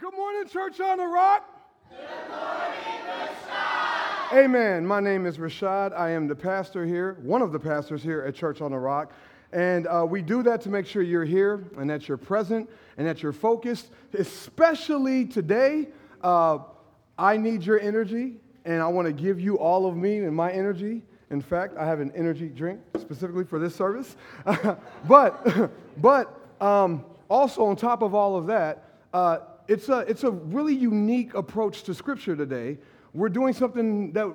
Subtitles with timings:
[0.00, 1.46] Good morning, Church on the Rock.
[1.90, 1.98] Good
[2.30, 3.28] morning.
[4.32, 4.86] Amen.
[4.86, 5.92] My name is Rashad.
[5.94, 9.12] I am the pastor here, one of the pastors here at Church on the Rock.
[9.52, 13.06] And uh, we do that to make sure you're here and that you're present and
[13.06, 15.88] that you're focused, especially today.
[16.22, 16.60] Uh,
[17.18, 20.50] I need your energy, and I want to give you all of me and my
[20.50, 21.02] energy.
[21.28, 24.16] In fact, I have an energy drink specifically for this service.
[25.06, 29.40] but but um, also, on top of all of that, uh,
[29.70, 32.76] it's, a, it's a really unique approach to Scripture today.
[33.14, 34.34] We're doing something that,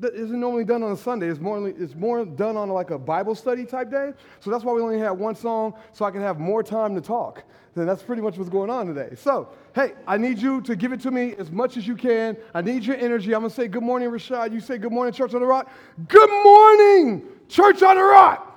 [0.00, 1.28] that isn't normally done on a Sunday.
[1.28, 4.12] It's more, it's more done on like a Bible study type day.
[4.40, 7.00] So that's why we only have one song, so I can have more time to
[7.00, 7.44] talk.
[7.74, 9.14] Then that's pretty much what's going on today.
[9.16, 12.36] So, hey, I need you to give it to me as much as you can.
[12.52, 13.34] I need your energy.
[13.34, 14.52] I'm going to say good morning, Rashad.
[14.52, 15.70] You say good morning, Church on the Rock.
[16.08, 18.50] Good morning, Church on the Rock.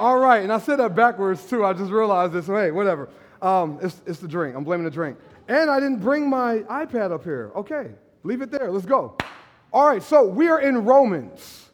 [0.00, 1.64] All right, and I said that backwards too.
[1.64, 2.46] I just realized this.
[2.46, 3.08] Hey, whatever.
[3.42, 4.56] Um, it's, it's the drink.
[4.56, 5.18] I'm blaming the drink.
[5.48, 7.52] And I didn't bring my iPad up here.
[7.56, 7.90] Okay,
[8.22, 8.70] leave it there.
[8.70, 9.16] Let's go.
[9.72, 11.70] All right, so we are in Romans.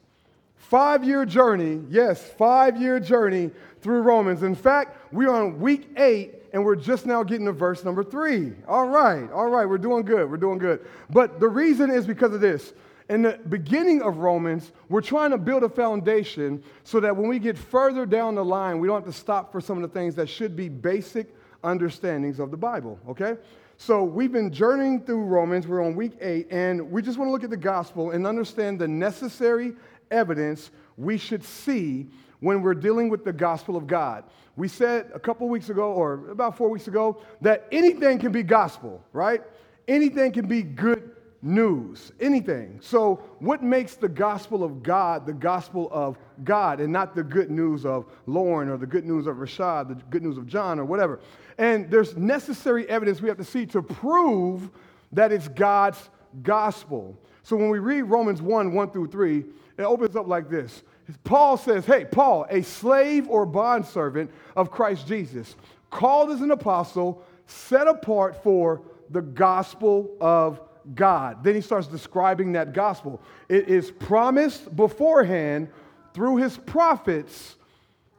[0.57, 1.83] Five year journey.
[1.89, 4.43] Yes, five year journey through Romans.
[4.43, 8.03] In fact, we are on week eight and we're just now getting to verse number
[8.03, 8.53] three.
[8.67, 10.31] All right, all right, we're doing good.
[10.31, 10.87] We're doing good.
[11.11, 12.73] But the reason is because of this.
[13.11, 17.39] In the beginning of Romans, we're trying to build a foundation so that when we
[17.39, 20.15] get further down the line, we don't have to stop for some of the things
[20.15, 23.37] that should be basic understandings of the Bible, okay?
[23.77, 25.67] So we've been journeying through Romans.
[25.67, 28.79] We're on week eight, and we just want to look at the gospel and understand
[28.79, 29.75] the necessary
[30.11, 32.07] evidence we should see
[32.41, 34.25] when we're dealing with the gospel of God.
[34.57, 38.43] We said a couple weeks ago, or about four weeks ago, that anything can be
[38.43, 39.43] gospel, right?
[39.89, 41.11] Anything can be good
[41.43, 42.79] news, anything.
[42.81, 47.51] So, what makes the gospel of God the gospel of God and not the good
[47.51, 50.85] news of Lauren or the good news of Rashad, the good news of John or
[50.85, 51.21] whatever?
[51.59, 54.71] And there's necessary evidence we have to see to prove
[55.13, 56.11] that it's God's
[56.43, 57.17] gospel.
[57.43, 59.45] So, when we read Romans 1 1 through 3,
[59.79, 60.83] it opens up like this.
[61.23, 65.55] Paul says, Hey, Paul, a slave or bondservant of Christ Jesus,
[65.91, 70.61] called as an apostle, set apart for the gospel of
[70.95, 71.45] God.
[71.45, 73.21] Then he starts describing that gospel.
[73.49, 75.69] It is promised beforehand
[76.13, 77.57] through his prophets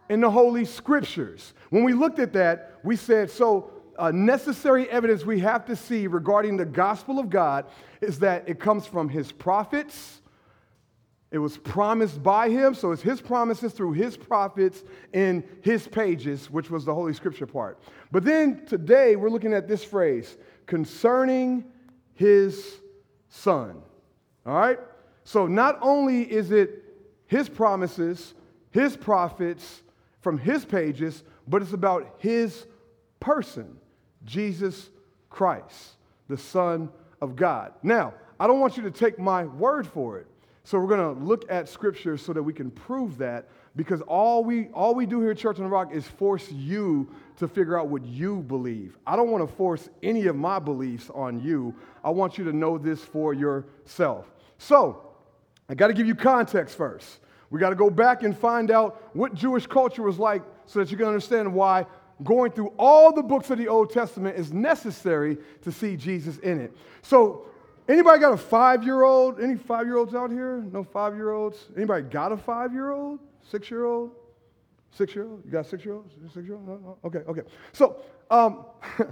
[0.10, 1.54] in the Holy Scriptures.
[1.70, 6.08] When we looked at that, we said, so uh, necessary evidence we have to see
[6.08, 7.66] regarding the gospel of God
[8.02, 10.22] is that it comes from his prophets.
[11.32, 16.50] It was promised by him, so it's his promises through his prophets in his pages,
[16.50, 17.80] which was the Holy Scripture part.
[18.12, 21.66] But then today we're looking at this phrase concerning
[22.14, 22.80] his
[23.30, 23.82] son.
[24.46, 24.80] All right?
[25.24, 26.84] So not only is it
[27.28, 28.34] his promises,
[28.72, 29.82] his prophets
[30.26, 32.66] from his pages, but it's about his
[33.20, 33.78] person,
[34.24, 34.90] Jesus
[35.30, 35.98] Christ,
[36.28, 36.90] the Son
[37.22, 37.74] of God.
[37.84, 40.26] Now, I don't want you to take my word for it.
[40.64, 44.44] So we're going to look at scripture so that we can prove that because all
[44.44, 47.80] we all we do here at Church on the Rock is force you to figure
[47.80, 48.98] out what you believe.
[49.06, 51.76] I don't want to force any of my beliefs on you.
[52.04, 54.26] I want you to know this for yourself.
[54.58, 55.04] So,
[55.70, 57.20] I got to give you context first.
[57.50, 60.92] We got to go back and find out what Jewish culture was like so that
[60.92, 61.86] you can understand why
[62.24, 66.60] going through all the books of the Old Testament is necessary to see Jesus in
[66.60, 66.76] it.
[67.02, 67.46] So,
[67.88, 69.40] Anybody got a five-year-old?
[69.40, 70.64] Any five-year-olds out here?
[70.72, 71.68] No five-year-olds?
[71.78, 73.20] Anybody got a five-year-old?
[73.44, 74.12] Six-year-old?
[74.92, 75.46] Six-year-old?
[75.46, 76.14] You got six-year-olds?
[76.34, 76.68] Six-year-old?
[76.68, 76.98] No, no.
[77.06, 77.42] Okay, okay.
[77.74, 77.98] So,
[78.32, 78.66] um,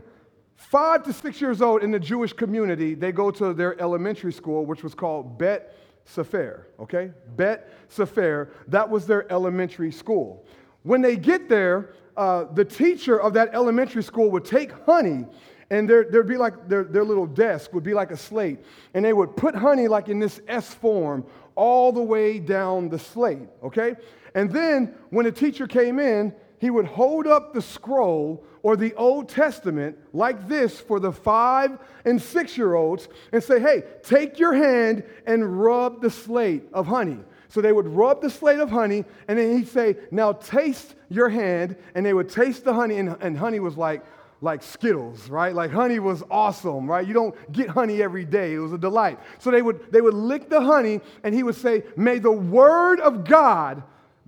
[0.55, 4.65] five to six years old in the Jewish community, they go to their elementary school,
[4.65, 5.75] which was called Bet
[6.05, 6.67] Sefer.
[6.79, 8.51] Okay, Bet Sefer.
[8.67, 10.45] That was their elementary school.
[10.83, 15.25] When they get there, uh, the teacher of that elementary school would take honey
[15.69, 18.59] and there, there'd be like their, their little desk would be like a slate
[18.93, 21.25] and they would put honey like in this s form
[21.55, 23.95] all the way down the slate okay
[24.35, 28.93] and then when the teacher came in he would hold up the scroll or the
[28.95, 34.39] old testament like this for the five and six year olds and say hey take
[34.39, 37.19] your hand and rub the slate of honey
[37.53, 41.29] so they would rub the slate of honey, and then he'd say, Now taste your
[41.29, 41.75] hand.
[41.93, 44.03] And they would taste the honey, and, and honey was like,
[44.41, 45.53] like Skittles, right?
[45.53, 47.07] Like honey was awesome, right?
[47.07, 48.55] You don't get honey every day.
[48.55, 49.19] It was a delight.
[49.37, 52.99] So they would, they would lick the honey and he would say, May the word
[52.99, 53.83] of God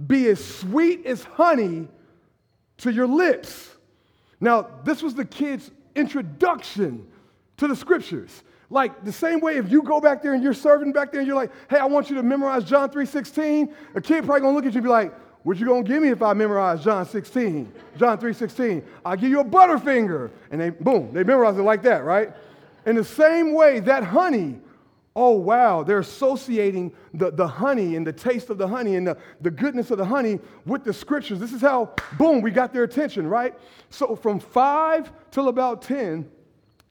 [0.05, 1.87] be as sweet as honey
[2.77, 3.74] to your lips.
[4.39, 7.07] Now, this was the kid's introduction
[7.57, 8.43] to the scriptures.
[8.69, 11.27] Like the same way if you go back there and you're serving back there and
[11.27, 14.65] you're like, hey, I want you to memorize John 3.16, a kid probably gonna look
[14.65, 17.71] at you and be like, What you gonna give me if I memorize John 16,
[17.97, 18.83] John 3.16?
[19.05, 20.31] I'll give you a butterfinger.
[20.51, 22.31] And they, boom, they memorize it like that, right?
[22.85, 24.59] In the same way, that honey,
[25.15, 29.17] oh wow, they're associating the, the honey and the taste of the honey and the,
[29.41, 31.39] the goodness of the honey with the scriptures.
[31.39, 33.53] This is how, boom, we got their attention, right?
[33.89, 36.29] So from five till about 10,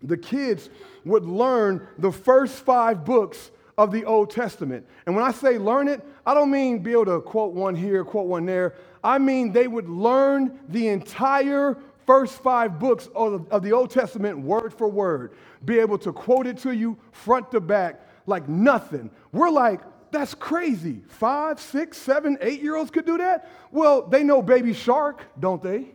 [0.03, 0.71] the kids
[1.05, 4.87] would learn the first five books of the Old Testament.
[5.05, 8.05] And when I say learn it, I don't mean be able to quote one here,
[8.05, 8.75] quote one there.
[9.03, 14.39] I mean they would learn the entire first five books of, of the Old Testament
[14.39, 15.33] word for word,
[15.65, 19.11] be able to quote it to you front to back like nothing.
[19.33, 19.81] We're like,
[20.11, 21.03] that's crazy.
[21.09, 23.51] Five, six, seven, eight year olds could do that?
[23.73, 25.89] Well, they know Baby Shark, don't they?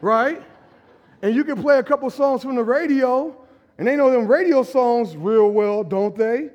[0.00, 0.42] Right?
[1.22, 3.36] And you can play a couple songs from the radio,
[3.78, 6.50] and they know them radio songs real well, don't they?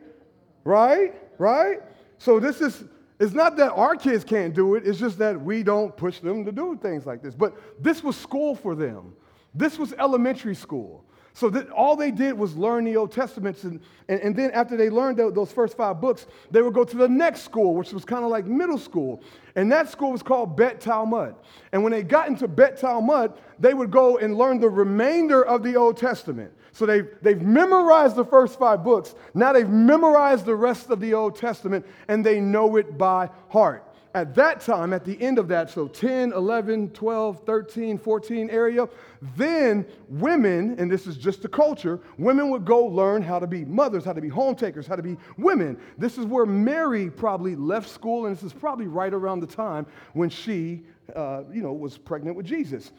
[0.64, 1.14] Right?
[1.38, 1.80] Right?
[2.18, 2.86] So this is
[3.20, 6.44] it's not that our kids can't do it, it's just that we don't push them
[6.46, 7.34] to do things like this.
[7.34, 9.14] But this was school for them.
[9.54, 11.05] This was elementary school.
[11.36, 13.62] So that all they did was learn the Old Testament.
[13.66, 16.96] And, and, and then after they learned those first five books, they would go to
[16.96, 19.22] the next school, which was kind of like middle school.
[19.58, 21.36] And that school was called Bet Talmud.
[21.74, 25.62] And when they got into Bet Talmud, they would go and learn the remainder of
[25.62, 26.54] the Old Testament.
[26.72, 29.14] So they've, they've memorized the first five books.
[29.34, 33.85] Now they've memorized the rest of the Old Testament, and they know it by heart
[34.16, 38.88] at that time, at the end of that, so 10, 11, 12, 13, 14 area,
[39.36, 43.66] then women, and this is just the culture, women would go learn how to be
[43.66, 45.78] mothers, how to be home takers, how to be women.
[45.98, 49.86] This is where Mary probably left school, and this is probably right around the time
[50.14, 50.84] when she,
[51.14, 52.94] uh, you know, was pregnant with Jesus.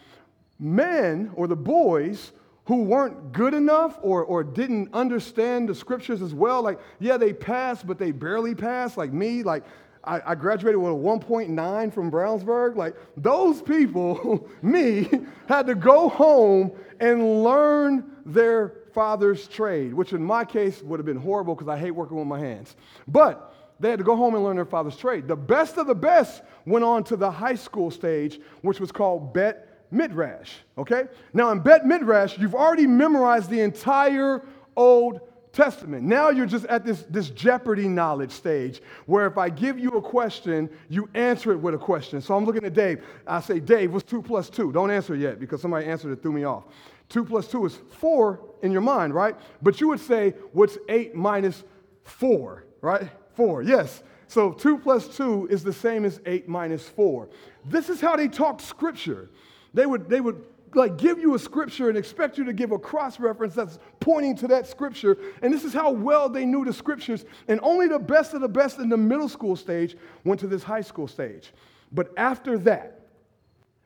[0.59, 2.33] Men, or the boys,
[2.67, 6.61] who weren't good enough or, or didn't understand the scriptures as well.
[6.63, 9.45] Like, yeah, they passed, but they barely passed, like me.
[9.45, 9.65] Like,
[10.07, 12.77] I, I graduated with a 1.9 from Brownsburg.
[12.77, 15.09] Like those people, me,
[15.49, 21.07] had to go home and learn their father's trade, which in my case would have
[21.07, 22.77] been horrible because I hate working with my hands.
[23.09, 25.29] But they had to go home and learn their father's trade.
[25.29, 29.35] The best of the best went on to the high school stage, which was called
[29.35, 30.53] Bet Midrash.
[30.79, 31.05] Okay?
[31.35, 34.43] Now, in Bet Midrash, you've already memorized the entire
[34.77, 35.21] Old
[35.57, 36.05] Testament.
[36.05, 40.03] Now you're just at this, this Jeopardy knowledge stage where if I give you a
[40.03, 42.21] question, you answer it with a question.
[42.21, 43.03] So I'm looking at Dave.
[43.27, 44.71] I say, Dave, what's two plus two?
[44.71, 46.65] Don't answer yet because somebody answered it, threw me off.
[47.09, 49.35] Two plus two is four in your mind, right?
[49.63, 51.65] But you would say, what's eight minus
[52.05, 53.09] four, right?
[53.35, 54.03] Four, yes.
[54.29, 57.31] So two plus two is the same as eight minus four.
[57.65, 59.31] This is how they talk scripture.
[59.73, 60.45] They would, they would
[60.77, 64.37] like give you a scripture and expect you to give a cross reference that's pointing
[64.37, 65.17] to that scripture.
[65.43, 67.25] And this is how well they knew the scriptures.
[67.49, 70.63] And only the best of the best in the middle school stage went to this
[70.63, 71.53] high school stage.
[71.93, 73.01] But after that,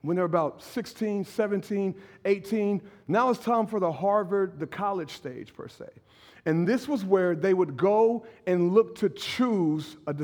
[0.03, 1.95] when they're about 16, 17,
[2.25, 5.87] 18, now it's time for the Harvard, the college stage per se.
[6.47, 10.17] And this was where they would go and look to choose a,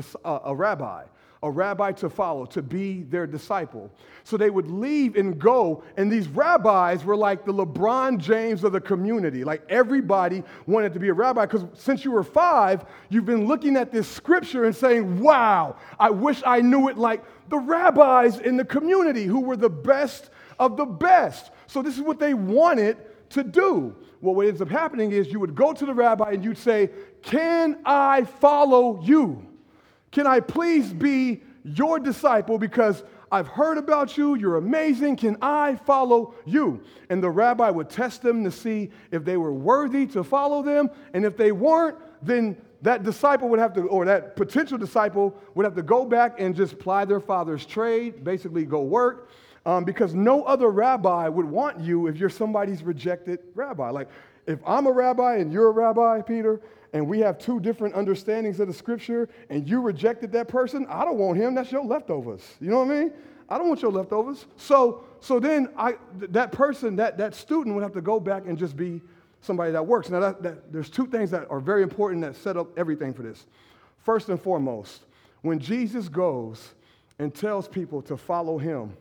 [0.43, 1.03] a rabbi
[1.43, 3.91] a rabbi to follow, to be their disciple.
[4.23, 8.71] So they would leave and go, and these rabbis were like the LeBron James of
[8.71, 9.43] the community.
[9.43, 13.77] Like everybody wanted to be a rabbi because since you were five, you've been looking
[13.77, 18.57] at this scripture and saying, Wow, I wish I knew it like the rabbis in
[18.57, 20.29] the community who were the best
[20.59, 21.51] of the best.
[21.67, 22.97] So this is what they wanted
[23.29, 23.95] to do.
[24.21, 26.89] Well, what ends up happening is you would go to the rabbi and you'd say,
[27.21, 29.46] Can I follow you?
[30.11, 35.17] Can I please be your disciple because I've heard about you, you're amazing.
[35.17, 36.81] Can I follow you?
[37.09, 40.89] And the rabbi would test them to see if they were worthy to follow them.
[41.13, 45.65] And if they weren't, then that disciple would have to, or that potential disciple would
[45.65, 49.29] have to go back and just ply their father's trade, basically go work.
[49.65, 53.89] Um, because no other rabbi would want you if you're somebody's rejected rabbi.
[53.89, 54.07] Like,
[54.45, 56.61] if I'm a rabbi and you're a rabbi, Peter,
[56.93, 61.03] and we have two different understandings of the scripture and you rejected that person, I
[61.05, 61.55] don't want him.
[61.55, 62.41] That's your leftovers.
[62.59, 63.13] You know what I mean?
[63.49, 64.45] I don't want your leftovers.
[64.57, 68.57] So, so then I, that person, that, that student would have to go back and
[68.57, 69.01] just be
[69.41, 70.09] somebody that works.
[70.09, 73.23] Now, that, that, there's two things that are very important that set up everything for
[73.23, 73.45] this.
[74.03, 75.03] First and foremost,
[75.41, 76.73] when Jesus goes
[77.19, 78.95] and tells people to follow him,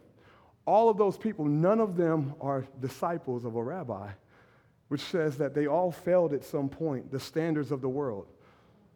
[0.66, 4.11] all of those people, none of them are disciples of a rabbi
[4.88, 8.26] which says that they all failed at some point, the standards of the world.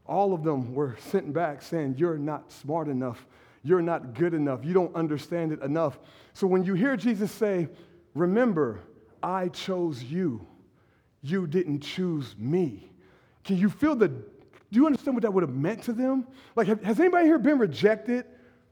[0.06, 3.26] All of them were sent back saying, You're not smart enough.
[3.62, 4.64] You're not good enough.
[4.64, 5.98] You don't understand it enough.
[6.32, 7.68] So when you hear Jesus say,
[8.14, 8.80] Remember,
[9.22, 10.46] I chose you,
[11.22, 12.90] you didn't choose me.
[13.44, 14.24] Can you feel the, do
[14.72, 16.26] you understand what that would have meant to them?
[16.56, 18.24] Like, has anybody here been rejected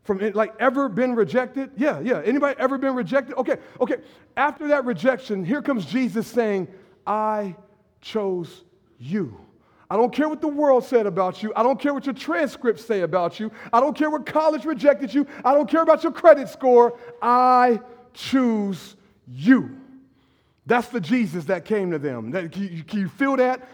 [0.05, 1.71] from like ever been rejected?
[1.77, 2.23] Yeah, yeah.
[2.25, 3.37] Anybody ever been rejected?
[3.37, 3.97] Okay, okay.
[4.37, 6.69] After that rejection, here comes Jesus saying,
[7.09, 7.57] I
[8.03, 8.65] chose
[8.99, 9.41] you.
[9.91, 11.53] I don't care what the world said about you.
[11.57, 13.51] I don't care what your transcripts say about you.
[13.73, 15.27] I don't care what college rejected you.
[15.43, 16.99] I don't care about your credit score.
[17.23, 17.81] I
[18.13, 18.97] choose
[19.27, 19.79] you.
[20.67, 22.31] That's the Jesus that came to them.
[22.33, 23.67] That, can, you, can you feel that?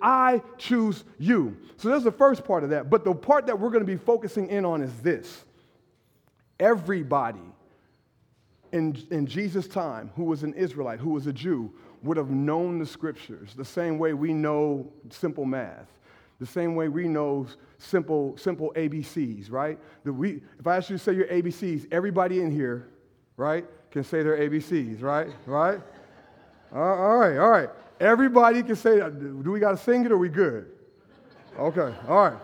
[0.00, 1.56] I choose you.
[1.78, 2.88] So that's the first part of that.
[2.88, 5.44] But the part that we're going to be focusing in on is this
[6.60, 7.40] everybody
[8.70, 11.72] in, in Jesus' time who was an Israelite, who was a Jew,
[12.06, 15.88] would have known the scriptures the same way we know simple math,
[16.38, 17.46] the same way we know
[17.78, 19.78] simple, simple ABCs, right?
[20.04, 22.88] That we, if I ask you to say your ABCs, everybody in here,
[23.36, 25.28] right, can say their ABCs, right?
[25.46, 25.80] Right?
[26.72, 27.68] all right, all right.
[27.98, 29.18] Everybody can say that.
[29.18, 30.66] Do we got to sing it or we good?
[31.58, 32.38] Okay, all right.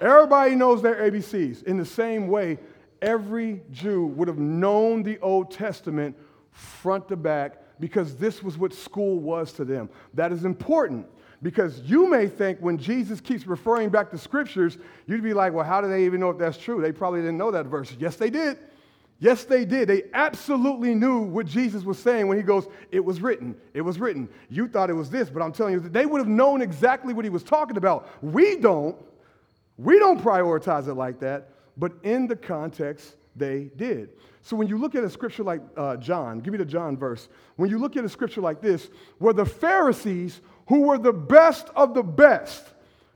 [0.00, 1.62] Everybody knows their ABCs.
[1.62, 2.58] In the same way,
[3.00, 6.16] every Jew would have known the Old Testament
[6.50, 9.90] front to back because this was what school was to them.
[10.14, 11.04] That is important
[11.42, 15.64] because you may think when Jesus keeps referring back to scriptures, you'd be like, well,
[15.64, 16.80] how do they even know if that's true?
[16.80, 17.92] They probably didn't know that verse.
[17.98, 18.56] Yes, they did.
[19.18, 19.88] Yes, they did.
[19.88, 23.56] They absolutely knew what Jesus was saying when he goes, It was written.
[23.74, 24.28] It was written.
[24.48, 27.24] You thought it was this, but I'm telling you, they would have known exactly what
[27.24, 28.08] he was talking about.
[28.22, 28.94] We don't.
[29.76, 34.10] We don't prioritize it like that, but in the context, they did.
[34.42, 37.28] So when you look at a scripture like uh, John, give me the John verse.
[37.56, 41.68] When you look at a scripture like this, where the Pharisees, who were the best
[41.76, 42.66] of the best,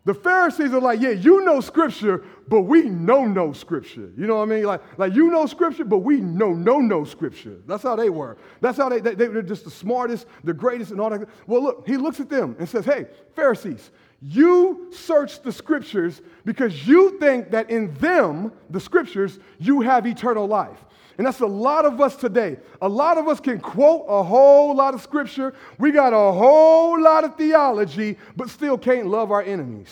[0.04, 4.12] the Pharisees are like, yeah, you know scripture, but we know no scripture.
[4.16, 4.62] You know what I mean?
[4.62, 7.56] Like, like you know scripture, but we know no no scripture.
[7.66, 8.36] That's how they were.
[8.60, 11.28] That's how they, they, they're just the smartest, the greatest, and all that.
[11.48, 13.90] Well, look, he looks at them and says, hey, Pharisees,
[14.22, 20.46] you search the scriptures because you think that in them, the scriptures, you have eternal
[20.46, 20.78] life.
[21.18, 22.58] And that's a lot of us today.
[22.82, 25.54] A lot of us can quote a whole lot of scripture.
[25.78, 29.88] We got a whole lot of theology, but still can't love our enemies.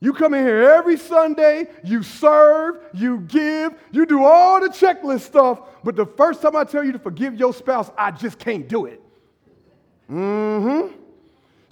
[0.00, 5.20] You come in here every Sunday, you serve, you give, you do all the checklist
[5.20, 8.68] stuff, but the first time I tell you to forgive your spouse, I just can't
[8.68, 9.00] do it.
[10.10, 11.03] Mm hmm.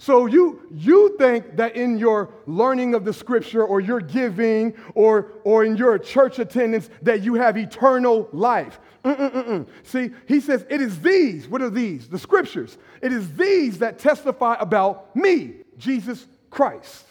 [0.03, 5.31] So you, you think that in your learning of the scripture or your giving or,
[5.45, 8.81] or in your church attendance that you have eternal life.
[9.05, 9.65] Mm-mm-mm-mm.
[9.83, 11.47] See, he says, it is these.
[11.47, 12.09] What are these?
[12.09, 12.77] The scriptures.
[13.01, 17.05] It is these that testify about me, Jesus Christ.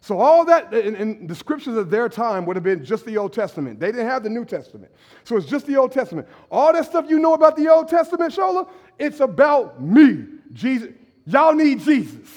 [0.00, 3.34] So all that, and, the scriptures of their time would have been just the Old
[3.34, 3.78] Testament.
[3.78, 4.90] They didn't have the New Testament.
[5.24, 6.26] So it's just the Old Testament.
[6.50, 10.94] All that stuff you know about the Old Testament, Shola, it's about me, Jesus.
[11.26, 12.28] Y'all need Jesus.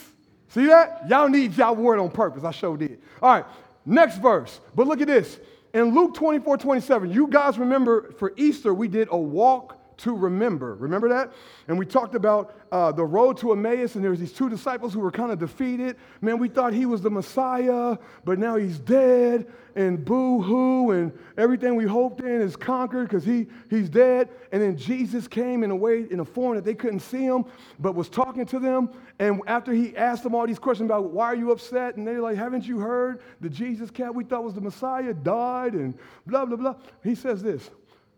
[0.50, 1.08] See that?
[1.08, 2.44] Y'all need y'all word on purpose.
[2.44, 3.00] I sure did.
[3.22, 3.46] All right,
[3.86, 4.60] next verse.
[4.76, 5.40] But look at this.
[5.74, 10.76] In Luke 24, 27, you guys remember for Easter, we did a walk to remember.
[10.76, 11.32] Remember that?
[11.68, 14.94] And we talked about uh, the road to Emmaus, and there was these two disciples
[14.94, 15.98] who were kind of defeated.
[16.22, 21.76] Man, we thought he was the Messiah, but now he's dead, and boo-hoo, and everything
[21.76, 24.30] we hoped in is conquered because he, he's dead.
[24.52, 27.46] And then Jesus came in a way, in a form that they couldn't see him,
[27.80, 28.90] but was talking to them.
[29.20, 32.22] And after he asked them all these questions about why are you upset, and they're
[32.22, 36.46] like, haven't you heard the Jesus cat we thought was the Messiah died, and blah,
[36.46, 36.76] blah, blah.
[37.04, 37.70] He says this,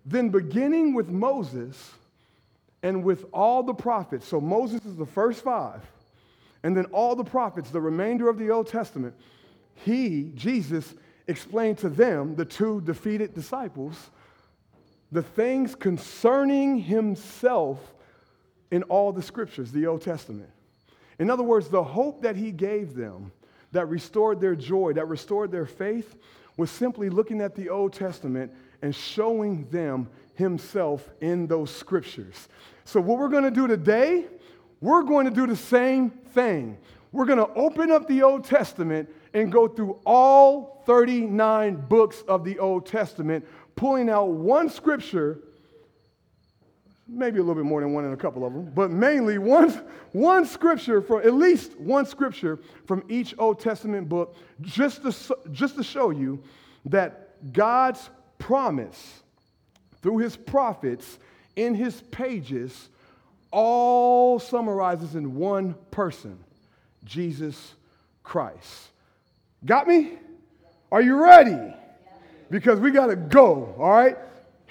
[0.05, 1.91] then, beginning with Moses
[2.83, 5.81] and with all the prophets, so Moses is the first five,
[6.63, 9.15] and then all the prophets, the remainder of the Old Testament,
[9.73, 10.93] he, Jesus,
[11.27, 14.09] explained to them, the two defeated disciples,
[15.11, 17.93] the things concerning himself
[18.71, 20.49] in all the scriptures, the Old Testament.
[21.19, 23.31] In other words, the hope that he gave them
[23.71, 26.15] that restored their joy, that restored their faith,
[26.57, 32.47] was simply looking at the Old Testament and showing them himself in those scriptures.
[32.85, 34.25] So, what we're going to do today,
[34.79, 36.77] we're going to do the same thing.
[37.11, 42.43] We're going to open up the Old Testament and go through all 39 books of
[42.43, 43.45] the Old Testament,
[43.75, 45.39] pulling out one scripture,
[47.07, 49.69] maybe a little bit more than one in a couple of them, but mainly one,
[50.13, 55.75] one scripture, from, at least one scripture from each Old Testament book, just to, just
[55.75, 56.41] to show you
[56.85, 58.09] that God's
[58.41, 59.21] promise
[60.01, 61.19] through his prophets
[61.55, 62.89] in his pages
[63.51, 66.37] all summarizes in one person
[67.05, 67.75] Jesus
[68.23, 68.89] Christ.
[69.63, 70.13] Got me?
[70.91, 71.73] Are you ready?
[72.49, 74.17] Because we got to go, all right?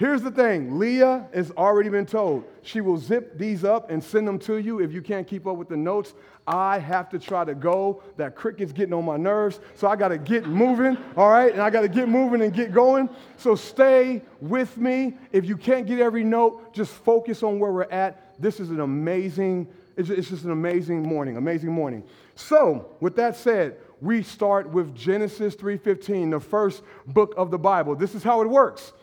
[0.01, 2.45] Here's the thing Leah has already been told.
[2.63, 5.57] She will zip these up and send them to you if you can't keep up
[5.57, 6.15] with the notes.
[6.47, 8.01] I have to try to go.
[8.17, 9.59] That cricket's getting on my nerves.
[9.75, 11.53] So I got to get moving, all right?
[11.53, 13.11] And I got to get moving and get going.
[13.37, 15.19] So stay with me.
[15.31, 18.33] If you can't get every note, just focus on where we're at.
[18.41, 19.67] This is an amazing,
[19.97, 22.03] it's just an amazing morning, amazing morning.
[22.33, 27.95] So, with that said, we start with Genesis 3:15, the first book of the Bible.
[27.95, 28.93] This is how it works.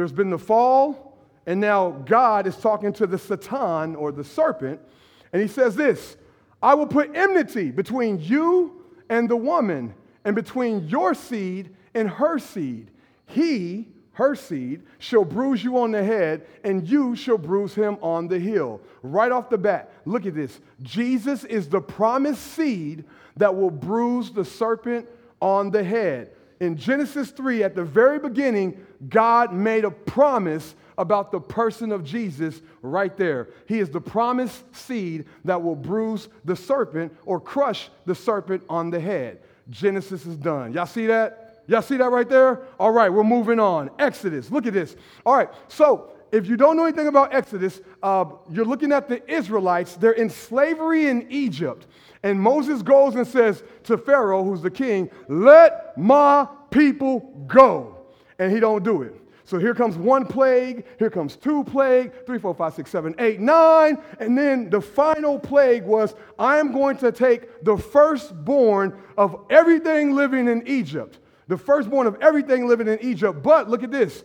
[0.00, 4.80] There's been the fall, and now God is talking to the Satan or the serpent,
[5.30, 6.16] and he says this
[6.62, 9.92] I will put enmity between you and the woman,
[10.24, 12.90] and between your seed and her seed.
[13.26, 18.26] He, her seed, shall bruise you on the head, and you shall bruise him on
[18.26, 18.80] the heel.
[19.02, 20.60] Right off the bat, look at this.
[20.80, 23.04] Jesus is the promised seed
[23.36, 25.06] that will bruise the serpent
[25.42, 26.30] on the head.
[26.60, 32.04] In Genesis 3, at the very beginning, God made a promise about the person of
[32.04, 33.48] Jesus right there.
[33.66, 38.90] He is the promised seed that will bruise the serpent or crush the serpent on
[38.90, 39.40] the head.
[39.70, 40.74] Genesis is done.
[40.74, 41.62] Y'all see that?
[41.66, 42.64] Y'all see that right there?
[42.78, 43.90] All right, we're moving on.
[43.98, 44.96] Exodus, look at this.
[45.24, 49.26] All right, so if you don't know anything about Exodus, uh, you're looking at the
[49.32, 49.96] Israelites.
[49.96, 51.86] They're in slavery in Egypt.
[52.22, 57.96] And Moses goes and says to Pharaoh, who's the king, let my people go.
[58.38, 59.14] And he don't do it.
[59.50, 63.40] So here comes one plague, here comes two plague, three, four, five, six, seven, eight,
[63.40, 69.44] nine, and then the final plague was I am going to take the firstborn of
[69.50, 73.42] everything living in Egypt, the firstborn of everything living in Egypt.
[73.42, 74.22] But look at this,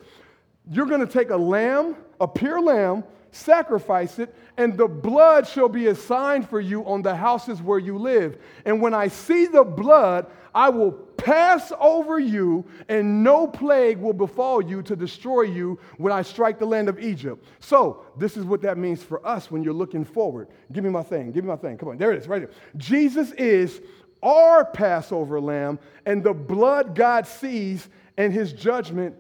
[0.70, 3.04] you're going to take a lamb, a pure lamb,
[3.36, 7.80] sacrifice it, and the blood shall be a sign for you on the houses where
[7.80, 8.38] you live.
[8.66, 14.14] And when I see the blood, I will pass over you, and no plague will
[14.14, 17.46] befall you to destroy you when I strike the land of Egypt.
[17.60, 20.48] So, this is what that means for us when you're looking forward.
[20.72, 21.32] Give me my thing.
[21.34, 21.78] Give me my thing.
[21.78, 21.98] Come on.
[21.98, 22.52] There it is, right here.
[22.78, 23.82] Jesus is
[24.24, 29.16] our Passover lamb, and the blood God sees and his judgment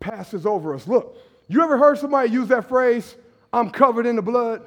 [0.00, 0.86] passes over us.
[0.86, 1.16] Look,
[1.48, 3.16] you ever heard somebody use that phrase,
[3.54, 4.62] I'm covered in the blood?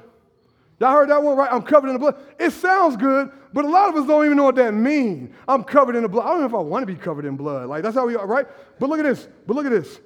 [0.80, 1.52] Y'all heard that one, right?
[1.52, 2.16] I'm covered in the blood.
[2.38, 5.34] It sounds good, but a lot of us don't even know what that means.
[5.46, 6.24] I'm covered in the blood.
[6.24, 7.68] I don't know if I want to be covered in blood.
[7.68, 8.46] Like, that's how we are, right?
[8.78, 9.28] But look at this.
[9.46, 10.00] But look at this.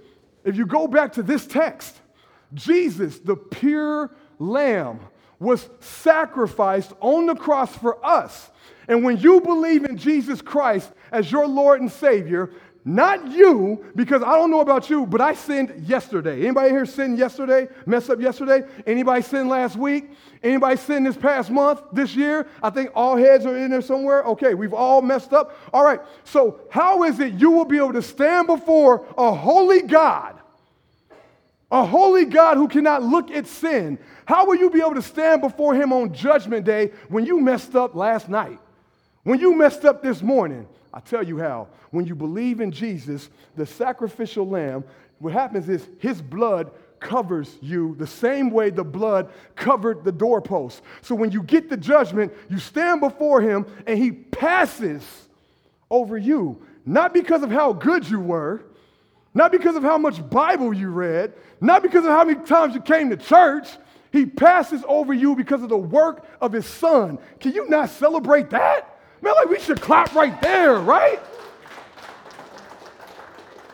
[0.45, 2.01] If you go back to this text,
[2.55, 5.01] Jesus, the pure lamb,
[5.39, 8.51] was sacrificed on the cross for us.
[8.89, 12.51] And when you believe in Jesus Christ as your Lord and Savior,
[12.85, 16.41] not you, because I don't know about you, but I sinned yesterday.
[16.43, 17.69] Anybody here sin yesterday?
[17.87, 18.63] Mess up yesterday?
[18.85, 20.11] Anybody sin last week?
[20.43, 22.49] Anybody sin this past month, this year?
[22.61, 24.25] I think all heads are in there somewhere.
[24.25, 25.57] Okay, we've all messed up.
[25.73, 29.83] All right, so how is it you will be able to stand before a holy
[29.83, 30.41] God,
[31.71, 33.97] a holy God who cannot look at sin?
[34.25, 37.77] How will you be able to stand before him on judgment day when you messed
[37.77, 38.59] up last night?
[39.23, 40.67] When you messed up this morning?
[40.93, 41.69] I tell you how.
[41.91, 44.85] When you believe in Jesus, the sacrificial lamb,
[45.19, 50.83] what happens is his blood covers you the same way the blood covered the doorpost.
[51.01, 55.03] So when you get the judgment, you stand before him and he passes
[55.91, 56.65] over you.
[56.87, 58.63] Not because of how good you were,
[59.35, 62.81] not because of how much Bible you read, not because of how many times you
[62.81, 63.69] came to church.
[64.13, 67.19] He passes over you because of the work of his son.
[67.41, 68.92] Can you not celebrate that?
[69.23, 71.21] Man, like we should clap right there, right?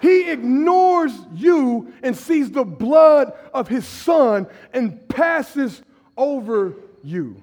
[0.01, 5.83] He ignores you and sees the blood of his son and passes
[6.17, 7.41] over you.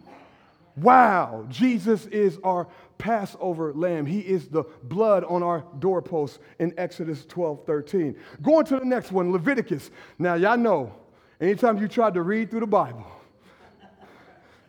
[0.77, 4.05] Wow, Jesus is our Passover lamb.
[4.05, 8.15] He is the blood on our doorposts in Exodus 12 13.
[8.41, 9.91] Going to the next one, Leviticus.
[10.17, 10.93] Now, y'all know,
[11.41, 13.05] anytime you try to read through the Bible,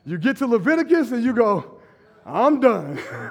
[0.05, 1.76] you get to Leviticus and you go,
[2.27, 2.99] I'm done.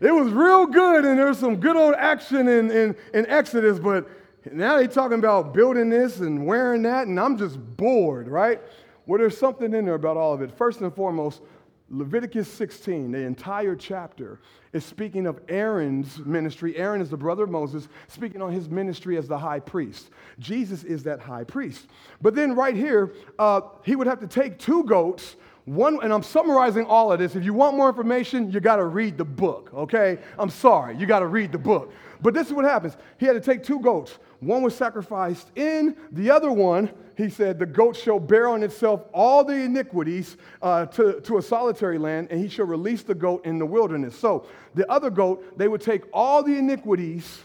[0.00, 4.08] it was real good, and there's some good old action in, in, in Exodus, but
[4.52, 8.60] now they're talking about building this and wearing that, and I'm just bored, right?
[9.06, 10.56] Well, there's something in there about all of it.
[10.56, 11.42] First and foremost,
[11.90, 14.38] Leviticus 16, the entire chapter,
[14.72, 16.76] is speaking of Aaron's ministry.
[16.76, 20.10] Aaron is the brother of Moses, speaking on his ministry as the high priest.
[20.38, 21.88] Jesus is that high priest.
[22.22, 25.34] But then, right here, uh, he would have to take two goats
[25.66, 27.36] one, and I'm summarizing all of this.
[27.36, 30.18] If you want more information, you got to read the book, okay?
[30.38, 31.92] I'm sorry, you got to read the book.
[32.22, 32.96] But this is what happens.
[33.18, 34.18] He had to take two goats.
[34.40, 39.04] One was sacrificed in, the other one, he said, the goat shall bear on itself
[39.12, 43.44] all the iniquities uh, to, to a solitary land, and he shall release the goat
[43.44, 44.18] in the wilderness.
[44.18, 47.42] So the other goat, they would take all the iniquities,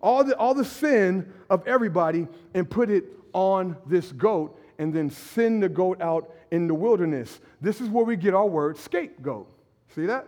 [0.00, 3.04] all the, all the sin of everybody, and put it
[3.34, 7.40] on this goat and then send the goat out in the wilderness.
[7.60, 9.50] This is where we get our word scapegoat.
[9.94, 10.26] See that?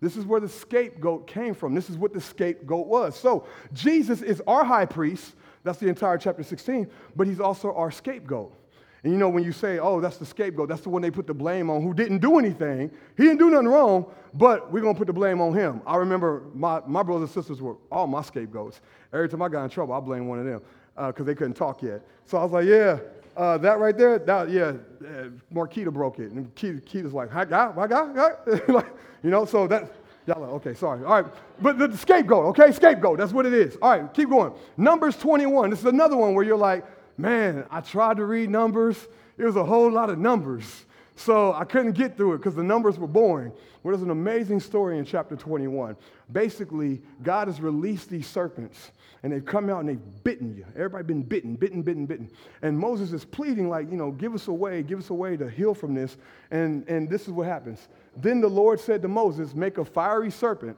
[0.00, 1.74] This is where the scapegoat came from.
[1.74, 3.18] This is what the scapegoat was.
[3.18, 5.34] So Jesus is our high priest.
[5.64, 8.54] That's the entire chapter 16, but he's also our scapegoat.
[9.02, 11.26] And you know, when you say, oh, that's the scapegoat, that's the one they put
[11.26, 12.90] the blame on who didn't do anything.
[13.16, 15.80] He didn't do nothing wrong, but we're going to put the blame on him.
[15.86, 18.80] I remember my, my brothers and sisters were all my scapegoats.
[19.12, 20.60] Every time I got in trouble, I blamed one of them
[20.96, 22.02] because uh, they couldn't talk yet.
[22.24, 22.98] So I was like, yeah,
[23.38, 26.32] uh, that right there, that, yeah, uh, Marquita broke it.
[26.32, 28.32] And Keita, Keita's like, hi, guy, my guy,
[28.68, 28.88] like,
[29.22, 29.92] you know, so that,
[30.26, 31.04] y'all like, okay, sorry.
[31.04, 33.78] All right, but the, the scapegoat, okay, scapegoat, that's what it is.
[33.80, 34.52] All right, keep going.
[34.76, 36.84] Numbers 21, this is another one where you're like,
[37.16, 39.06] man, I tried to read numbers.
[39.38, 40.84] It was a whole lot of numbers.
[41.14, 43.52] So I couldn't get through it because the numbers were boring.
[43.82, 45.96] Well, there's an amazing story in chapter 21.
[46.30, 50.64] Basically, God has released these serpents and they've come out and they've bitten you.
[50.76, 52.30] Everybody been bitten, bitten, bitten, bitten.
[52.62, 55.36] And Moses is pleading, like, you know, give us a way, give us a way
[55.36, 56.16] to heal from this.
[56.50, 57.88] And, and this is what happens.
[58.16, 60.76] Then the Lord said to Moses, Make a fiery serpent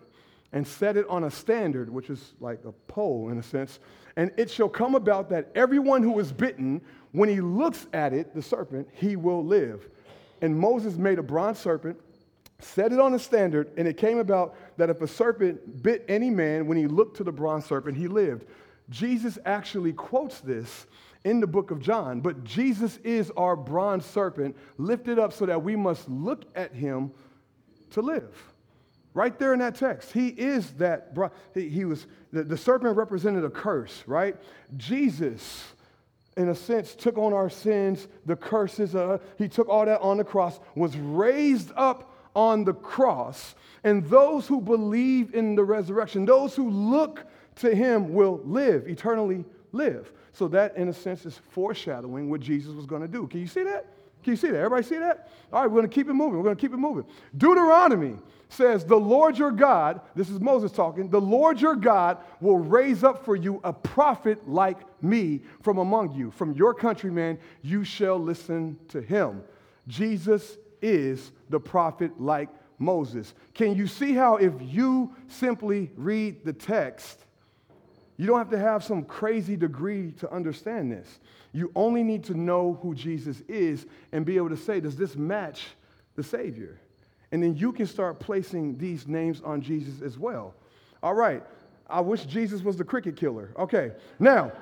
[0.53, 3.79] and set it on a standard, which is like a pole in a sense.
[4.17, 6.81] And it shall come about that everyone who is bitten,
[7.13, 9.89] when he looks at it, the serpent, he will live.
[10.43, 12.01] And Moses made a bronze serpent
[12.61, 16.31] set it on a standard, and it came about that if a serpent bit any
[16.31, 18.46] man, when he looked to the bronze serpent, he lived.
[18.88, 20.87] Jesus actually quotes this
[21.25, 25.62] in the book of John, but Jesus is our bronze serpent lifted up so that
[25.62, 27.12] we must look at him
[27.90, 28.35] to live.
[29.12, 31.16] Right there in that text, he is that.
[31.53, 34.37] He, he was the, the serpent represented a curse, right?
[34.77, 35.64] Jesus
[36.37, 38.94] in a sense, took on our sins, the curses.
[38.94, 43.55] Uh, he took all that on the cross, was raised up on the cross.
[43.85, 47.25] And those who believe in the resurrection, those who look
[47.57, 50.12] to him will live, eternally live.
[50.33, 53.27] So that, in a sense, is foreshadowing what Jesus was going to do.
[53.27, 53.87] Can you see that?
[54.23, 54.59] Can you see that?
[54.59, 55.31] Everybody see that?
[55.53, 56.37] All right, we're going to keep it moving.
[56.37, 57.05] We're going to keep it moving.
[57.37, 58.16] Deuteronomy
[58.51, 63.03] says, The Lord your God, this is Moses talking, the Lord your God will raise
[63.03, 66.31] up for you a prophet like me from among you.
[66.31, 69.43] From your countrymen, you shall listen to him.
[69.88, 73.35] Jesus is the prophet like Moses.
[73.55, 77.25] Can you see how, if you simply read the text,
[78.16, 81.21] you don't have to have some crazy degree to understand this.
[81.53, 85.16] You only need to know who Jesus is and be able to say, does this
[85.16, 85.69] match
[86.16, 86.81] the Savior?
[87.33, 90.55] And then you can start placing these names on Jesus as well.
[91.03, 91.43] All right,
[91.88, 93.53] I wish Jesus was the cricket killer.
[93.59, 94.53] Okay, now,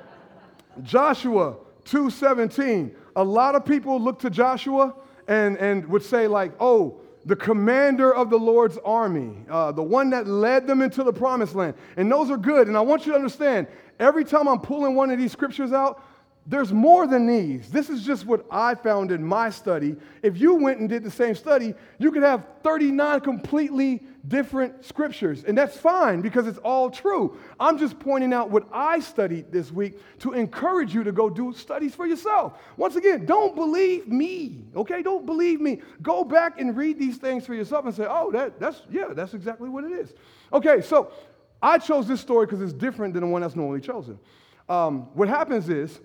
[0.83, 2.95] Joshua 2:17.
[3.17, 4.95] A lot of people look to Joshua
[5.29, 10.11] and, and would say, like, oh, the commander of the Lord's army, uh, the one
[10.11, 11.75] that led them into the promised land.
[11.97, 12.69] And those are good.
[12.69, 13.67] And I want you to understand
[14.01, 16.03] every time I'm pulling one of these scriptures out,
[16.47, 17.71] there's more than these.
[17.71, 19.97] This is just what I found in my study.
[20.23, 25.45] If you went and did the same study, you could have 39 completely different scriptures,
[25.45, 27.39] and that's fine because it's all true.
[27.61, 31.53] I'm just pointing out what I studied this week to encourage you to go do
[31.53, 32.59] studies for yourself.
[32.77, 35.03] Once again, don't believe me, okay?
[35.03, 35.81] Don't believe me.
[36.03, 39.35] Go back and read these things for yourself and say, oh, that, that's, yeah, that's
[39.35, 40.13] exactly what it is.
[40.53, 41.13] Okay, so
[41.63, 44.19] I chose this story because it's different than the one that's normally chosen.
[44.69, 46.01] Um, what happens is,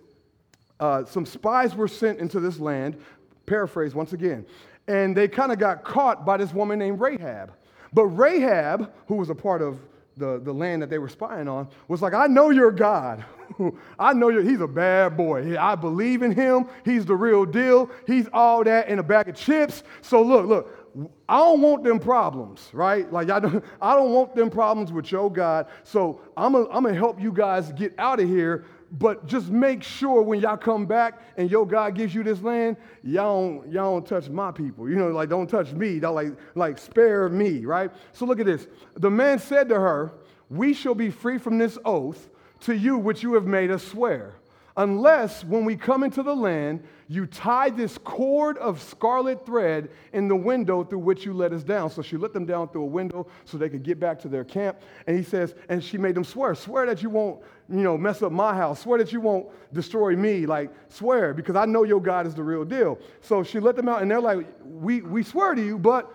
[0.80, 2.98] uh, some spies were sent into this land,
[3.46, 4.46] paraphrase once again,
[4.88, 7.54] and they kind of got caught by this woman named Rahab.
[7.94, 9.80] But Rahab, who was a part of
[10.18, 13.24] the, the land that they were spying on, was like, I know your God.
[14.00, 15.58] I know you're, he's a bad boy.
[15.58, 16.68] I believe in him.
[16.86, 17.90] He's the real deal.
[18.08, 19.84] He's all that in a bag of chips.
[20.02, 20.84] So look, look,
[21.28, 23.12] I don't want them problems, right?
[23.12, 25.68] Like I don't, I don't want them problems with your God.
[25.84, 30.40] So I'm gonna help you guys get out of here but just make sure when
[30.40, 34.30] y'all come back and your God gives you this land, y'all don't, y'all don't touch
[34.30, 34.88] my people.
[34.88, 35.98] You know, like don't touch me.
[35.98, 37.92] Y'all like, like spare me, right?
[38.12, 38.68] So look at this.
[38.96, 40.14] The man said to her,
[40.50, 42.30] We shall be free from this oath
[42.62, 44.36] to you which you have made us swear
[44.78, 50.28] unless when we come into the land, you tie this cord of scarlet thread in
[50.28, 51.90] the window through which you let us down.
[51.90, 54.44] So she let them down through a window so they could get back to their
[54.44, 54.80] camp.
[55.08, 58.22] And he says, and she made them swear, swear that you won't, you know, mess
[58.22, 62.02] up my house, swear that you won't destroy me, like swear, because I know your
[62.02, 63.00] God is the real deal.
[63.22, 66.14] So she let them out, and they're like, we, we swear to you, but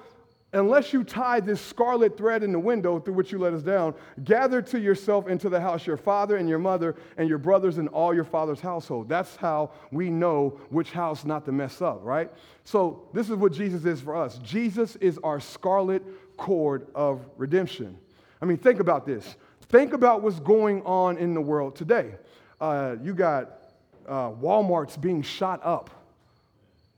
[0.53, 3.95] unless you tie this scarlet thread in the window through which you let us down,
[4.25, 7.89] gather to yourself into the house your father and your mother and your brothers and
[7.91, 9.09] all your father's household.
[9.09, 12.31] That's how we know which house not to mess up, right?
[12.65, 14.39] So, this is what Jesus is for us.
[14.39, 16.03] Jesus is our scarlet
[16.37, 17.99] cord of redemption.
[18.41, 19.37] I mean, think about this.
[19.69, 22.15] Think about what's going on in the world today.
[22.59, 23.59] Uh, you got
[24.07, 25.91] uh, Walmart's being shot up.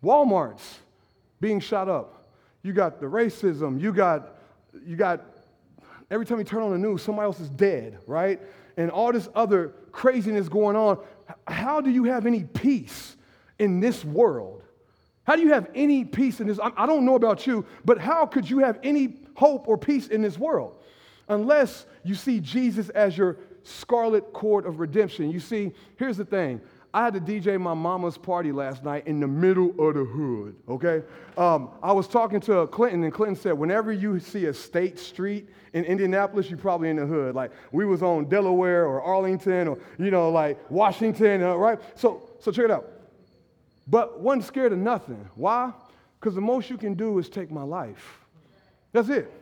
[0.04, 0.78] Walmart's
[1.40, 2.19] being shot up.
[2.62, 3.80] You got the racism.
[3.80, 4.36] You got,
[4.84, 5.24] you got,
[6.10, 8.40] every time you turn on the news, somebody else is dead, right?
[8.76, 10.98] And all this other craziness going on.
[11.46, 13.16] How do you have any peace
[13.58, 14.62] in this world?
[15.24, 16.58] How do you have any peace in this?
[16.60, 20.22] I don't know about you, but how could you have any hope or peace in
[20.22, 20.76] this world
[21.28, 25.30] unless you see Jesus as your scarlet cord of redemption?
[25.30, 26.60] You see, here's the thing
[26.92, 30.56] I had to DJ my mama's party last night in the middle of the hood,
[30.68, 31.02] okay?
[31.38, 35.48] Um, I was talking to Clinton, and Clinton said, whenever you see a state street
[35.72, 37.36] in Indianapolis, you're probably in the hood.
[37.36, 41.78] Like, we was on Delaware or Arlington or, you know, like Washington, uh, right?
[41.94, 42.90] So, so check it out.
[43.86, 45.28] But wasn't scared of nothing.
[45.36, 45.72] Why?
[46.18, 48.18] Because the most you can do is take my life.
[48.92, 49.32] That's it.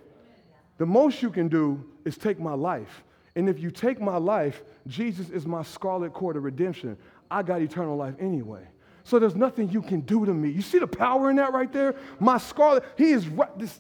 [0.77, 3.05] The most you can do is take my life.
[3.37, 6.97] And if you take my life, Jesus is my scarlet cord of redemption.
[7.31, 8.63] I got eternal life anyway.
[9.05, 10.51] So there's nothing you can do to me.
[10.51, 11.97] You see the power in that right there?
[12.21, 13.27] My scarlet, he is,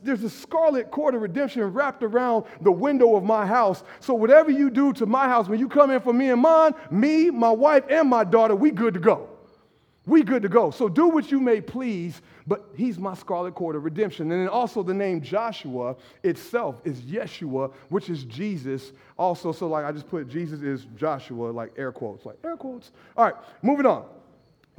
[0.02, 3.84] there's a scarlet cord of redemption wrapped around the window of my house.
[4.00, 6.72] So whatever you do to my house, when you come in for me and mine,
[6.90, 9.28] me, my wife, and my daughter, we good to go.
[10.08, 10.70] We good to go.
[10.70, 14.32] So do what you may please, but he's my scarlet cord of redemption.
[14.32, 18.92] And then also the name Joshua itself is Yeshua, which is Jesus.
[19.18, 22.90] Also, so like I just put Jesus is Joshua, like air quotes, like air quotes.
[23.18, 24.06] All right, moving on.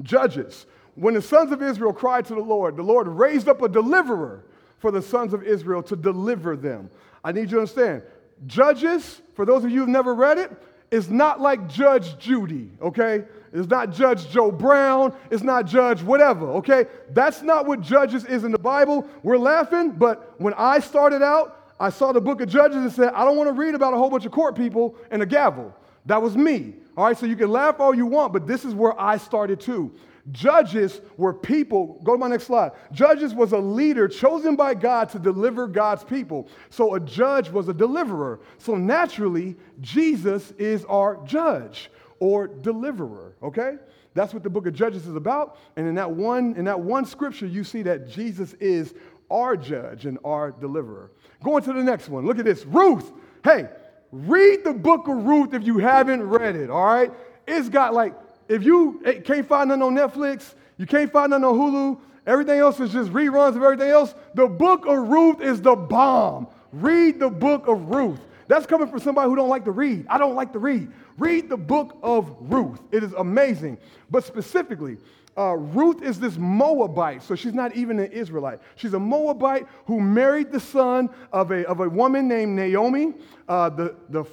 [0.02, 0.66] Judges.
[0.96, 4.44] When the sons of Israel cried to the Lord, the Lord raised up a deliverer
[4.80, 6.90] for the sons of Israel to deliver them.
[7.24, 8.02] I need you to understand.
[8.48, 10.52] Judges, for those of you who've never read it,
[10.92, 13.24] is not like Judge Judy, okay?
[13.54, 15.14] It's not Judge Joe Brown.
[15.32, 16.86] It's not Judge whatever, okay?
[17.12, 19.08] That's not what Judges is in the Bible.
[19.24, 23.14] We're laughing, but when I started out, I saw the book of Judges and said,
[23.14, 25.74] I don't want to read about a whole bunch of court people and a gavel.
[26.06, 26.74] That was me.
[26.98, 29.60] All right, so you can laugh all you want, but this is where I started
[29.60, 29.92] too.
[30.32, 32.72] Judges were people, go to my next slide.
[32.92, 36.50] Judges was a leader chosen by God to deliver God's people.
[36.70, 38.40] So a judge was a deliverer.
[38.58, 41.90] So naturally, Jesus is our judge
[42.20, 43.78] or deliverer, okay?
[44.14, 45.58] That's what the book of Judges is about.
[45.76, 48.94] And in that one, in that one scripture, you see that Jesus is
[49.32, 51.12] our judge and our deliverer.
[51.44, 52.26] Going to the next one.
[52.26, 52.66] Look at this.
[52.66, 53.12] Ruth.
[53.44, 53.70] Hey,
[54.12, 57.12] read the book of Ruth if you haven't read it, all right?
[57.48, 58.14] It's got like,
[58.50, 62.60] if you eh, can't find nothing on Netflix, you can't find nothing on Hulu, everything
[62.60, 64.14] else is just reruns of everything else.
[64.34, 66.48] The book of Ruth is the bomb.
[66.74, 68.20] Read the book of Ruth.
[68.48, 70.08] That's coming from somebody who don't like to read.
[70.10, 70.92] I don't like to read.
[71.20, 72.80] Read the book of Ruth.
[72.92, 73.78] It is amazing.
[74.10, 74.98] But specifically,
[75.40, 78.60] uh, Ruth is this Moabite, so she's not even an Israelite.
[78.76, 83.14] She's a Moabite who married the son of a, of a woman named Naomi.
[83.48, 84.26] Uh, the, the,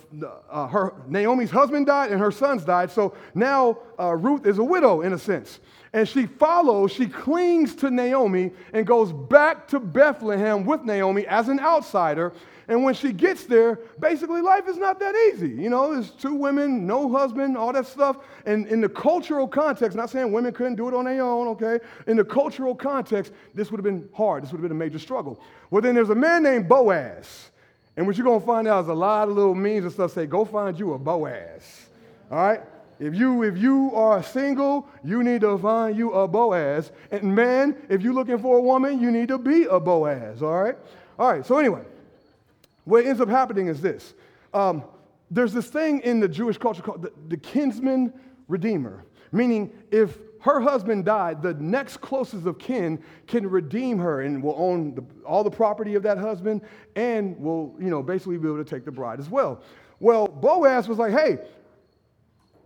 [0.51, 4.65] uh, her, Naomi's husband died and her sons died, so now uh, Ruth is a
[4.65, 5.61] widow in a sense.
[5.97, 11.49] And she follows, she clings to Naomi and goes back to Bethlehem with Naomi as
[11.49, 12.35] an outsider.
[12.69, 15.49] And when she gets there, basically life is not that easy.
[15.49, 18.19] You know, there's two women, no husband, all that stuff.
[18.45, 21.79] And in the cultural context, not saying women couldn't do it on their own, okay?
[22.07, 24.43] In the cultural context, this would have been hard.
[24.43, 25.41] This would have been a major struggle.
[25.71, 27.53] Well, then there's a man named Boaz.
[27.97, 30.13] And what you're going to find out is a lot of little memes and stuff
[30.13, 31.87] say, go find you a Boaz.
[32.31, 32.61] All right?
[32.99, 36.93] If you, if you are single, you need to find you a Boaz.
[37.11, 40.63] And man, if you're looking for a woman, you need to be a Boaz, all
[40.63, 40.77] right?
[41.19, 41.83] All right, so anyway,
[42.85, 44.15] what ends up happening is this.
[44.55, 44.85] Um,
[45.31, 48.13] there's this thing in the Jewish culture called the, the kinsman
[48.49, 54.43] redeemer, meaning if her husband died, the next closest of kin can redeem her and
[54.43, 56.63] will own the, all the property of that husband
[56.95, 59.61] and will, you know, basically be able to take the bride as well.
[59.99, 61.39] Well, Boaz was like, hey,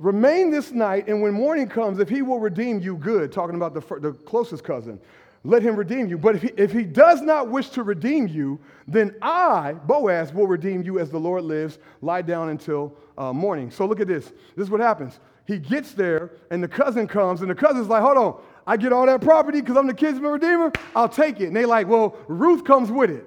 [0.01, 3.75] remain this night, and when morning comes, if he will redeem you, good, talking about
[3.75, 5.01] the, the closest cousin
[5.45, 6.19] let him redeem you.
[6.19, 10.47] But if he, if he does not wish to redeem you, then I, Boaz, will
[10.47, 11.79] redeem you as the Lord lives.
[12.03, 13.71] Lie down until uh, morning.
[13.71, 14.27] So look at this.
[14.57, 15.19] This is what happens.
[15.47, 18.93] He gets there, and the cousin comes, and the cousin's like, hold on, I get
[18.93, 20.73] all that property because I'm the kinsman redeemer.
[20.95, 21.47] I'll take it.
[21.47, 23.27] And they like, well, Ruth comes with it.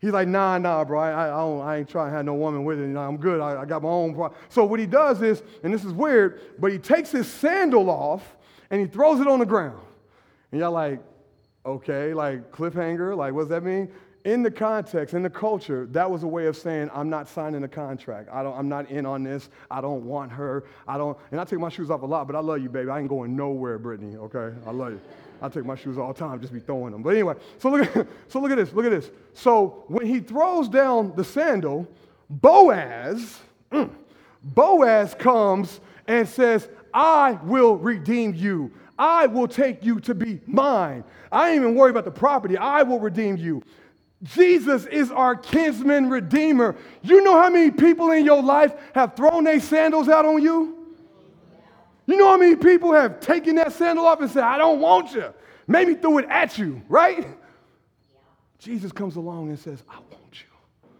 [0.00, 2.78] He's like, nah, nah, bro, I, I, I ain't trying to have no woman with
[2.78, 2.82] it.
[2.82, 3.40] You know, I'm good.
[3.40, 4.14] I, I got my own.
[4.14, 4.34] Pro-.
[4.50, 8.36] So what he does is, and this is weird, but he takes his sandal off
[8.70, 9.80] and he throws it on the ground.
[10.52, 11.00] And y'all like,
[11.64, 13.90] okay, like cliffhanger, like what does that mean?
[14.24, 17.62] In the context, in the culture, that was a way of saying, I'm not signing
[17.62, 18.28] a contract.
[18.32, 19.50] I don't, I'm not in on this.
[19.70, 20.64] I don't want her.
[20.86, 22.90] I don't, and I take my shoes off a lot, but I love you, baby.
[22.90, 24.54] I ain't going nowhere, Brittany, okay?
[24.66, 25.00] I love you.
[25.40, 27.02] I take my shoes all the time, just be throwing them.
[27.02, 29.10] But anyway, so look at, so look at this, look at this.
[29.34, 31.86] So when he throws down the sandal,
[32.28, 33.38] Boaz,
[33.70, 33.90] mm,
[34.42, 38.72] Boaz comes and says, I will redeem you.
[38.98, 41.04] I will take you to be mine.
[41.30, 42.56] I ain't even worry about the property.
[42.56, 43.62] I will redeem you.
[44.22, 46.74] Jesus is our kinsman redeemer.
[47.02, 50.85] You know how many people in your life have thrown their sandals out on you?
[52.06, 55.12] You know how many people have taken that sandal off and said, I don't want
[55.12, 55.34] you?
[55.66, 57.26] Maybe threw it at you, right?
[58.58, 60.90] Jesus comes along and says, I want you.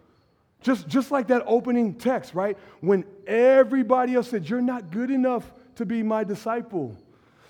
[0.62, 2.58] Just, just like that opening text, right?
[2.80, 6.96] When everybody else said, You're not good enough to be my disciple.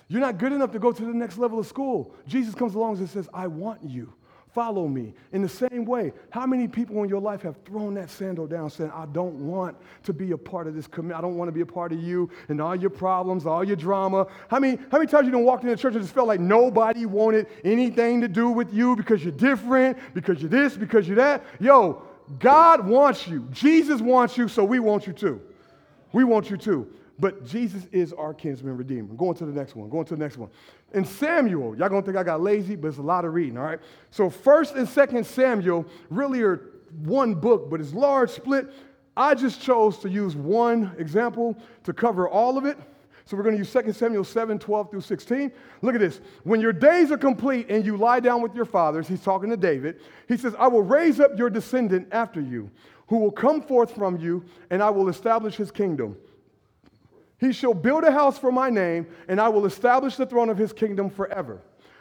[0.08, 2.14] You're not good enough to go to the next level of school.
[2.28, 4.12] Jesus comes along and says, I want you.
[4.56, 5.12] Follow me.
[5.32, 8.70] In the same way, how many people in your life have thrown that sandal down
[8.70, 11.18] saying, I don't want to be a part of this community.
[11.18, 13.76] I don't want to be a part of you and all your problems, all your
[13.76, 14.26] drama.
[14.48, 17.04] How many, how many times you done walked into church and just felt like nobody
[17.04, 21.44] wanted anything to do with you because you're different, because you're this, because you're that?
[21.60, 22.02] Yo,
[22.38, 23.46] God wants you.
[23.50, 25.38] Jesus wants you, so we want you too.
[26.14, 26.90] We want you too.
[27.18, 29.14] But Jesus is our kinsman redeemer.
[29.14, 29.88] Going to the next one.
[29.88, 30.50] Going to the next one.
[30.92, 33.64] In Samuel, y'all gonna think I got lazy, but it's a lot of reading, all
[33.64, 33.80] right?
[34.10, 36.60] So first and second Samuel really are
[37.04, 38.72] one book, but it's large, split.
[39.16, 42.76] I just chose to use one example to cover all of it.
[43.24, 45.50] So we're going to use 2 Samuel 7, 12 through 16.
[45.82, 46.20] Look at this.
[46.44, 49.56] When your days are complete and you lie down with your fathers, he's talking to
[49.56, 52.70] David, he says, I will raise up your descendant after you,
[53.08, 56.16] who will come forth from you, and I will establish his kingdom.
[57.38, 60.56] He shall build a house for my name, and I will establish the throne of
[60.56, 61.60] his kingdom forever.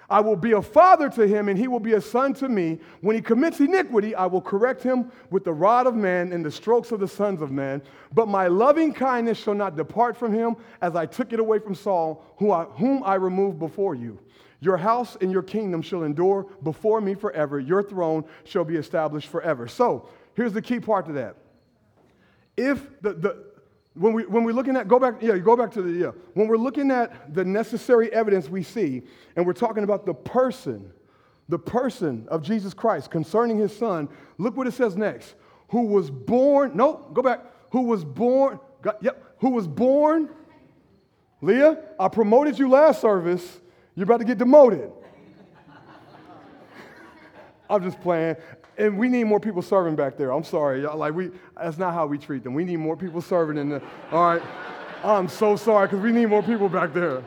[0.10, 2.80] I will be a father to him, and he will be a son to me.
[3.02, 6.52] When he commits iniquity, I will correct him with the rod of man and the
[6.52, 7.82] strokes of the sons of men.
[8.14, 11.74] But my loving kindness shall not depart from him, as I took it away from
[11.74, 14.20] Saul, whom I, whom I removed before you.
[14.62, 17.60] Your house and your kingdom shall endure before me forever.
[17.60, 19.68] Your throne shall be established forever.
[19.68, 21.36] So here's the key part to that.
[22.56, 23.46] If the, the
[23.96, 26.12] when, we, when we're looking at, go back, yeah, go back to the, yeah.
[26.34, 29.04] When we're looking at the necessary evidence we see,
[29.36, 30.92] and we're talking about the person,
[31.48, 35.36] the person of Jesus Christ concerning his son, look what it says next.
[35.70, 37.42] Who was born, no, go back.
[37.72, 40.30] Who was born, got, yep, who was born,
[41.42, 43.62] Leah, I promoted you last service.
[43.96, 44.92] You're about to get demoted.
[47.70, 48.36] I'm just playing
[48.78, 50.32] and we need more people serving back there.
[50.32, 50.98] I'm sorry, y'all.
[50.98, 52.54] Like we, that's not how we treat them.
[52.54, 53.82] We need more people serving in the.
[54.12, 54.42] All right,
[55.04, 57.24] I'm so sorry because we need more people back there.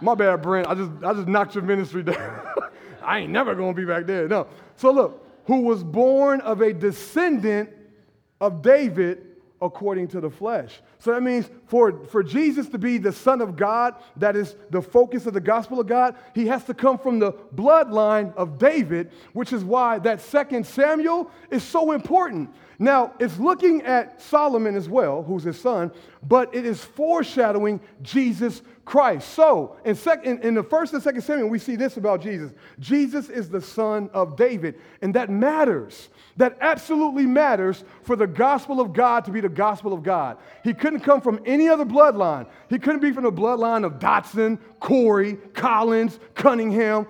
[0.00, 0.68] My bad, Brent.
[0.68, 2.40] I just, I just knocked your ministry down.
[3.02, 4.28] I ain't never gonna be back there.
[4.28, 4.46] No.
[4.76, 7.70] So look, who was born of a descendant
[8.40, 10.80] of David according to the flesh.
[10.98, 14.82] So that means for, for Jesus to be the Son of God, that is the
[14.82, 19.10] focus of the gospel of God, he has to come from the bloodline of David,
[19.32, 22.50] which is why that second Samuel is so important.
[22.78, 25.90] Now, it's looking at Solomon as well, who's his son,
[26.22, 29.34] but it is foreshadowing Jesus Christ.
[29.34, 32.52] So, in, sec- in, in, the first and second Samuel, we see this about Jesus
[32.78, 36.08] Jesus is the son of David, and that matters.
[36.38, 40.36] That absolutely matters for the gospel of God to be the gospel of God.
[40.62, 42.46] He couldn't come from any other bloodline.
[42.68, 47.06] He couldn't be from the bloodline of Dotson, Corey, Collins, Cunningham.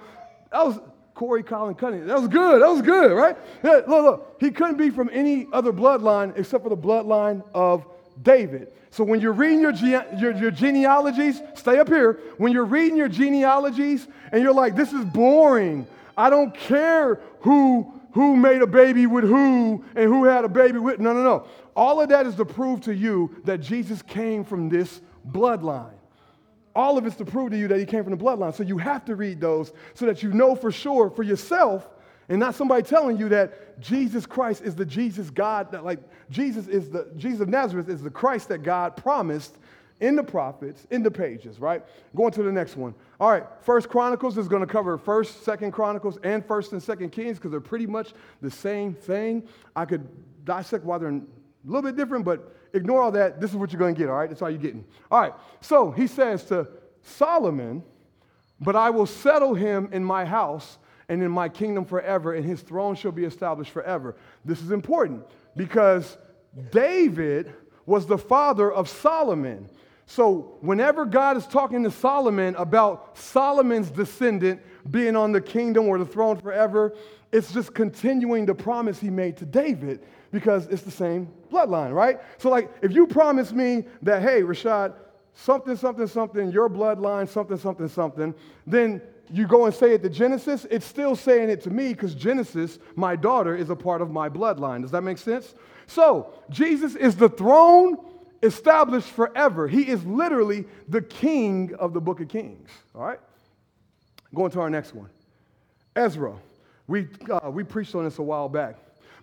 [0.53, 0.79] That was
[1.15, 2.07] Corey, Colin, Cunningham.
[2.07, 2.63] That was good.
[2.63, 3.37] That was good, right?
[3.65, 4.37] Yeah, look, look.
[4.39, 7.85] He couldn't be from any other bloodline except for the bloodline of
[8.23, 8.73] David.
[8.91, 12.21] So when you're reading your, ge- your, your, genealogies, stay up here.
[12.39, 15.87] When you're reading your genealogies and you're like, this is boring.
[16.17, 20.79] I don't care who, who made a baby with who and who had a baby
[20.79, 20.99] with.
[20.99, 21.47] No, no, no.
[21.75, 25.93] All of that is to prove to you that Jesus came from this bloodline.
[26.75, 28.55] All of it's to prove to you that he came from the bloodline.
[28.55, 31.89] So you have to read those so that you know for sure for yourself
[32.29, 36.67] and not somebody telling you that Jesus Christ is the Jesus God that like Jesus
[36.67, 39.57] is the Jesus of Nazareth is the Christ that God promised
[40.01, 41.83] in the prophets, in the pages, right?
[42.15, 42.95] Going to the next one.
[43.19, 47.11] All right, First Chronicles is going to cover First, Second Chronicles, and First and Second
[47.11, 48.13] Kings because they're pretty much
[48.43, 49.49] the same thing.
[49.75, 50.07] I could
[50.45, 51.23] dissect why they're a
[51.65, 53.41] little bit different, but ignore all that.
[53.41, 54.11] This is what you're going to get.
[54.11, 54.85] All right, that's all you're getting.
[55.11, 55.33] All right.
[55.61, 56.69] So he says to
[57.03, 57.83] Solomon,
[58.61, 62.63] "But I will settle him in my house." And in my kingdom forever, and his
[62.63, 64.17] throne shall be established forever.
[64.45, 65.25] This is important
[65.57, 66.17] because
[66.71, 67.53] David
[67.87, 69.69] was the father of Solomon.
[70.07, 75.99] So, whenever God is talking to Solomon about Solomon's descendant being on the kingdom or
[75.99, 76.95] the throne forever,
[77.33, 80.01] it's just continuing the promise he made to David
[80.31, 82.21] because it's the same bloodline, right?
[82.39, 84.95] So, like, if you promise me that, hey, Rashad,
[85.35, 88.35] something, something, something, your bloodline, something, something, something,
[88.67, 89.03] then
[89.33, 92.79] you go and say it to Genesis, it's still saying it to me because Genesis,
[92.95, 94.83] my daughter, is a part of my bloodline.
[94.83, 95.55] Does that make sense?
[95.87, 97.97] So, Jesus is the throne,
[98.43, 99.69] established forever.
[99.69, 102.71] He is literally the king of the book of Kings.
[102.95, 103.21] All right?
[104.35, 105.11] Going to our next one
[105.95, 106.35] Ezra.
[106.89, 108.77] We, uh, we preached on this a while back.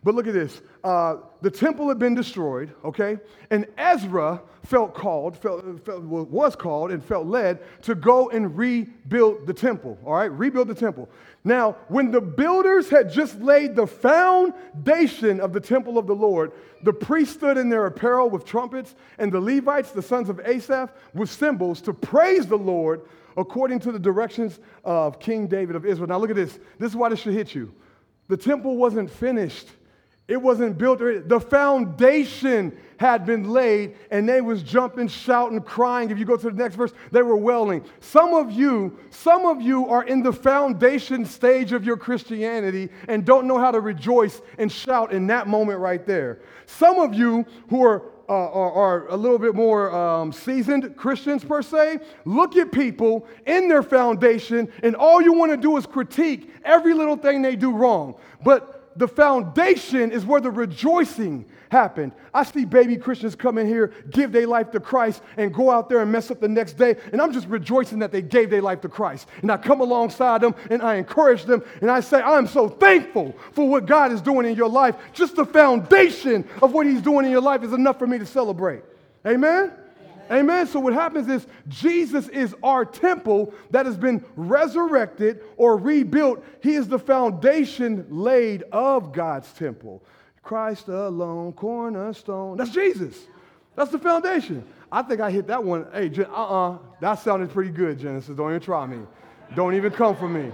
[0.04, 0.62] But look at this.
[0.84, 3.18] Uh, the temple had been destroyed, okay?
[3.50, 9.48] And Ezra felt called, felt, felt, was called, and felt led to go and rebuild
[9.48, 10.32] the temple, all right?
[10.32, 11.10] Rebuild the temple.
[11.46, 16.52] Now, when the builders had just laid the foundation of the temple of the Lord,
[16.84, 20.92] the priests stood in their apparel with trumpets, and the Levites, the sons of Asaph,
[21.14, 23.02] with cymbals to praise the Lord
[23.38, 26.08] according to the directions of King David of Israel.
[26.08, 26.60] Now, look at this.
[26.78, 27.74] This is why this should hit you.
[28.28, 29.68] The temple wasn't finished
[30.34, 30.98] it wasn't built.
[30.98, 36.10] The foundation had been laid, and they was jumping, shouting, crying.
[36.10, 37.86] If you go to the next verse, they were wailing.
[38.00, 43.24] Some of you, some of you are in the foundation stage of your Christianity and
[43.24, 46.40] don't know how to rejoice and shout in that moment right there.
[46.66, 51.44] Some of you who are uh, are, are, a little bit more um, seasoned Christians,
[51.44, 55.86] per se, look at people in their foundation, and all you want to do is
[55.86, 58.16] critique every little thing they do wrong.
[58.42, 62.12] But the foundation is where the rejoicing happened.
[62.34, 65.90] I see baby Christians come in here, give their life to Christ, and go out
[65.90, 66.96] there and mess up the next day.
[67.12, 69.28] And I'm just rejoicing that they gave their life to Christ.
[69.42, 73.36] And I come alongside them and I encourage them and I say, I'm so thankful
[73.52, 74.96] for what God is doing in your life.
[75.14, 78.26] Just the foundation of what He's doing in your life is enough for me to
[78.26, 78.84] celebrate.
[79.26, 79.72] Amen?
[80.32, 80.68] Amen.
[80.68, 86.44] So what happens is Jesus is our temple that has been resurrected or rebuilt.
[86.62, 90.04] He is the foundation laid of God's temple.
[90.42, 92.58] Christ alone, cornerstone.
[92.58, 93.18] That's Jesus.
[93.76, 94.66] That's the foundation.
[94.92, 95.88] I think I hit that one.
[95.94, 96.78] Hey, uh-uh.
[97.02, 98.36] That sounded pretty good, Genesis.
[98.36, 99.00] Don't even try me.
[99.56, 100.52] Don't even come for me.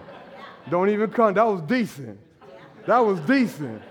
[0.70, 1.34] Don't even come.
[1.34, 2.20] That was decent.
[2.86, 3.82] That was decent.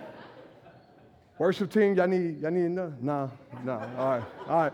[1.39, 2.93] Worship team, y'all need, y'all need enough?
[3.01, 3.29] Nah,
[3.65, 3.81] nah.
[3.97, 4.73] All right, all right.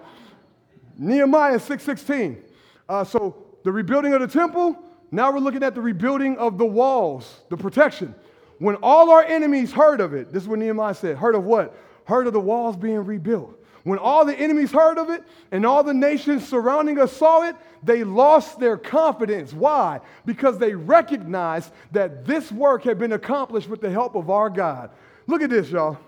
[0.96, 2.42] Nehemiah 6:16.
[2.88, 4.78] Uh, so the rebuilding of the temple.
[5.10, 8.14] Now we're looking at the rebuilding of the walls, the protection.
[8.58, 11.16] When all our enemies heard of it, this is what Nehemiah said.
[11.16, 11.76] Heard of what?
[12.04, 13.56] Heard of the walls being rebuilt.
[13.84, 15.22] When all the enemies heard of it
[15.52, 19.52] and all the nations surrounding us saw it, they lost their confidence.
[19.52, 20.00] Why?
[20.24, 24.90] Because they recognized that this work had been accomplished with the help of our God.
[25.26, 25.98] Look at this, y'all.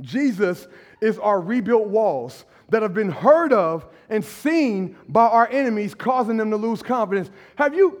[0.00, 0.68] Jesus
[1.00, 6.38] is our rebuilt walls that have been heard of and seen by our enemies, causing
[6.38, 7.30] them to lose confidence.
[7.56, 8.00] Have you,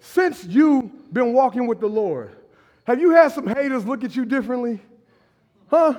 [0.00, 2.30] since you've been walking with the Lord,
[2.84, 4.80] have you had some haters look at you differently?
[5.68, 5.98] Huh?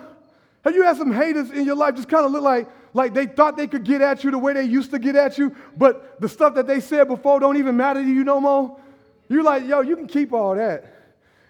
[0.64, 3.26] Have you had some haters in your life just kind of look like, like they
[3.26, 6.22] thought they could get at you the way they used to get at you, but
[6.22, 8.80] the stuff that they said before don't even matter to you no more?
[9.28, 10.93] You're like, yo, you can keep all that.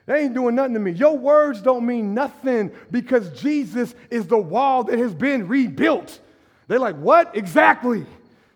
[0.07, 0.91] They ain't doing nothing to me.
[0.91, 6.19] Your words don't mean nothing because Jesus is the wall that has been rebuilt.
[6.67, 7.35] They're like, what?
[7.35, 8.05] Exactly.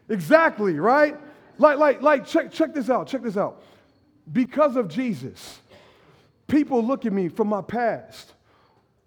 [0.10, 1.18] Exactly, right?
[1.58, 3.08] Like, like, like, check, check this out.
[3.08, 3.64] Check this out.
[4.32, 5.60] Because of Jesus,
[6.48, 8.34] people look at me from my past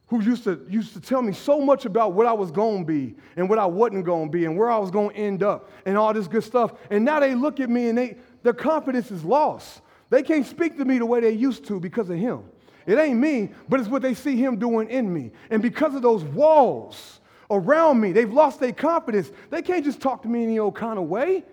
[0.06, 2.86] who used to, used to tell me so much about what I was going to
[2.86, 5.42] be and what I wasn't going to be and where I was going to end
[5.42, 6.74] up and all this good stuff.
[6.90, 9.80] And now they look at me and they, their confidence is lost.
[10.10, 12.44] They can't speak to me the way they used to because of him.
[12.86, 15.32] It ain't me, but it's what they see him doing in me.
[15.50, 17.20] And because of those walls,
[17.54, 18.12] around me.
[18.12, 19.30] They've lost their confidence.
[19.50, 21.44] They can't just talk to me any old kind of way.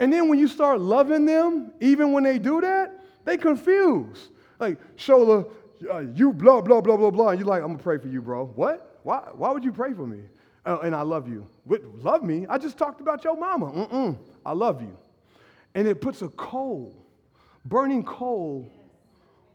[0.00, 4.30] And then when you start loving them, even when they do that, they confuse.
[4.58, 5.50] Like, Shola,
[5.90, 7.28] uh, you blah, blah, blah, blah, blah.
[7.28, 8.46] And you're like, I'm going to pray for you, bro.
[8.46, 8.98] What?
[9.02, 10.20] Why, why would you pray for me?
[10.66, 11.46] Uh, and I love you.
[11.64, 12.46] What, love me?
[12.48, 13.70] I just talked about your mama.
[13.70, 14.16] Mm-mm.
[14.44, 14.96] I love you.
[15.74, 16.94] And it puts a coal,
[17.64, 18.70] burning coal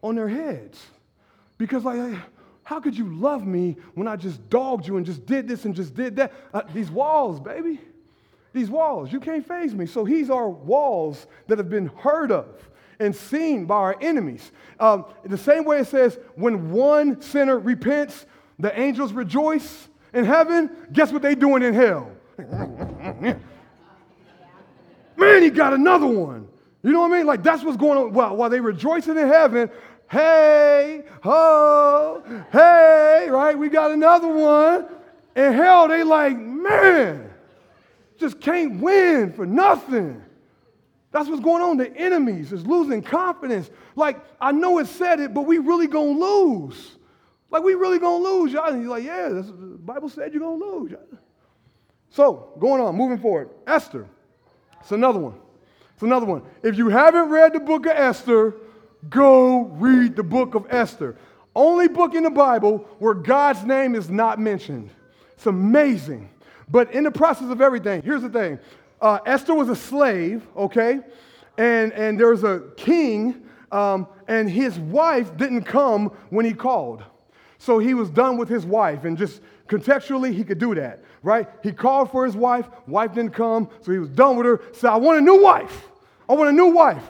[0.01, 0.85] on their heads.
[1.57, 2.17] Because, like,
[2.63, 5.75] how could you love me when I just dogged you and just did this and
[5.75, 6.31] just did that?
[6.53, 7.79] Uh, these walls, baby.
[8.53, 9.11] These walls.
[9.11, 9.85] You can't faze me.
[9.85, 12.47] So these are walls that have been heard of
[12.99, 14.51] and seen by our enemies.
[14.79, 18.25] Um, the same way it says, when one sinner repents,
[18.59, 20.69] the angels rejoice in heaven.
[20.91, 22.11] Guess what they doing in hell?
[25.17, 26.47] Man, he got another one.
[26.81, 27.25] You know what I mean?
[27.25, 28.13] Like that's what's going on.
[28.13, 29.69] Well, while they rejoicing in heaven,
[30.09, 33.57] hey, ho, hey, right?
[33.57, 34.87] We got another one.
[35.35, 37.29] And hell, they like, man,
[38.17, 40.21] just can't win for nothing.
[41.11, 41.77] That's what's going on.
[41.77, 43.69] The enemies is losing confidence.
[43.95, 46.97] Like, I know it said it, but we really gonna lose.
[47.49, 48.71] Like, we really gonna lose, y'all.
[48.71, 50.93] And you're like, yeah, the Bible said you're gonna lose.
[52.11, 53.49] So, going on, moving forward.
[53.65, 54.07] Esther.
[54.81, 55.35] It's another one.
[55.93, 56.43] It's another one.
[56.63, 58.55] If you haven't read the book of Esther,
[59.07, 61.15] Go read the book of Esther.
[61.55, 64.89] Only book in the Bible where God's name is not mentioned.
[65.35, 66.29] It's amazing.
[66.69, 68.59] But in the process of everything, here's the thing
[69.01, 70.99] uh, Esther was a slave, okay?
[71.57, 77.03] And, and there was a king, um, and his wife didn't come when he called.
[77.57, 81.47] So he was done with his wife, and just contextually, he could do that, right?
[81.61, 84.61] He called for his wife, wife didn't come, so he was done with her.
[84.71, 85.89] Said, I want a new wife.
[86.27, 87.03] I want a new wife.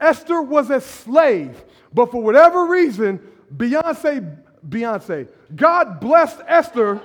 [0.00, 3.20] Esther was a slave, but for whatever reason,
[3.56, 4.36] Beyonce,
[4.68, 6.94] Beyonce, God blessed Esther.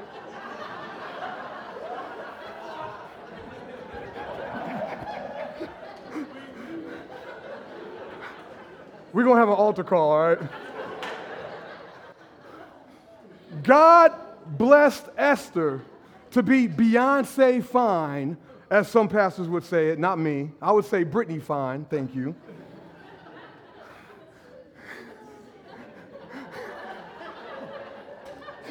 [9.13, 10.39] We're going to have an altar call, all right?
[13.63, 14.13] God
[14.57, 15.81] blessed Esther
[16.31, 18.37] to be Beyonce fine,
[18.69, 20.51] as some pastors would say it, not me.
[20.61, 22.35] I would say Britney fine, thank you.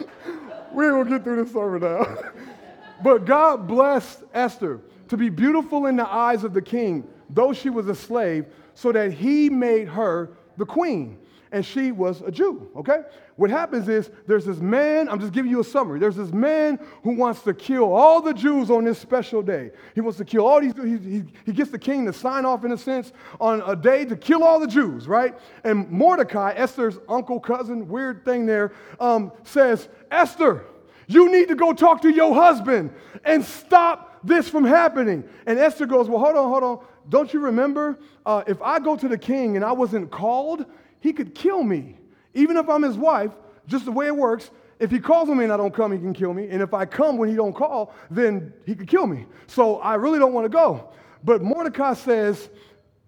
[0.72, 2.16] we ain't gonna get through this sermon now.
[3.02, 7.70] but God blessed Esther to be beautiful in the eyes of the king, though she
[7.70, 11.18] was a slave, so that he made her the queen.
[11.52, 13.00] And she was a Jew, okay?
[13.34, 15.98] What happens is there's this man, I'm just giving you a summary.
[15.98, 19.72] There's this man who wants to kill all the Jews on this special day.
[19.94, 22.64] He wants to kill all these, he, he, he gets the king to sign off,
[22.64, 25.36] in a sense, on a day to kill all the Jews, right?
[25.64, 30.64] And Mordecai, Esther's uncle, cousin, weird thing there, um, says, Esther,
[31.08, 32.92] you need to go talk to your husband
[33.24, 35.24] and stop this from happening.
[35.46, 36.86] And Esther goes, Well, hold on, hold on.
[37.08, 37.98] Don't you remember?
[38.24, 40.66] Uh, if I go to the king and I wasn't called,
[41.00, 41.96] he could kill me.
[42.34, 43.32] Even if I'm his wife,
[43.66, 45.98] just the way it works, if he calls on me and I don't come, he
[45.98, 46.48] can kill me.
[46.48, 49.26] And if I come when he don't call, then he could kill me.
[49.46, 50.88] So I really don't want to go.
[51.22, 52.48] But Mordecai says,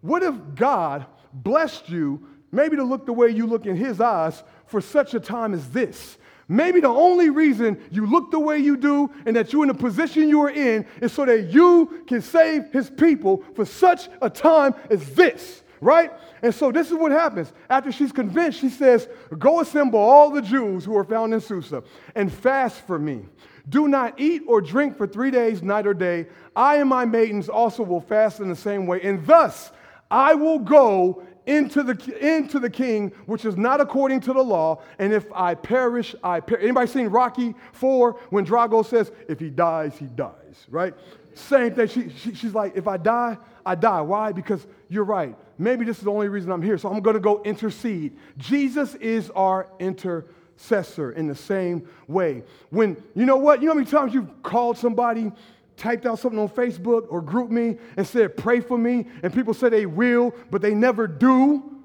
[0.02, 4.42] what if God blessed you maybe to look the way you look in his eyes
[4.66, 6.18] for such a time as this?
[6.48, 9.74] Maybe the only reason you look the way you do and that you're in the
[9.74, 14.28] position you are in is so that you can save his people for such a
[14.28, 16.12] time as this, right?
[16.42, 17.52] And so this is what happens.
[17.68, 19.08] After she's convinced, she says,
[19.38, 21.82] Go assemble all the Jews who are found in Susa
[22.14, 23.26] and fast for me.
[23.68, 26.28] Do not eat or drink for three days, night or day.
[26.54, 29.00] I and my maidens also will fast in the same way.
[29.02, 29.72] And thus
[30.10, 34.80] I will go into the, into the king, which is not according to the law.
[35.00, 36.62] And if I perish, I perish.
[36.62, 40.94] Anybody seen Rocky 4 when Drago says, if he dies, he dies, right?
[41.34, 41.88] Same thing.
[41.88, 44.00] She, she, she's like, if I die, I die.
[44.02, 44.32] Why?
[44.32, 45.36] Because you're right.
[45.58, 46.78] Maybe this is the only reason I'm here.
[46.78, 48.16] So I'm going to go intercede.
[48.38, 52.42] Jesus is our intercessor in the same way.
[52.70, 53.60] When, you know what?
[53.60, 55.32] You know how many times you've called somebody
[55.76, 59.68] typed out something on Facebook or GroupMe and said, pray for me, and people say
[59.68, 61.80] they will, but they never do.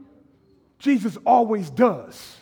[0.79, 2.36] Jesus always does.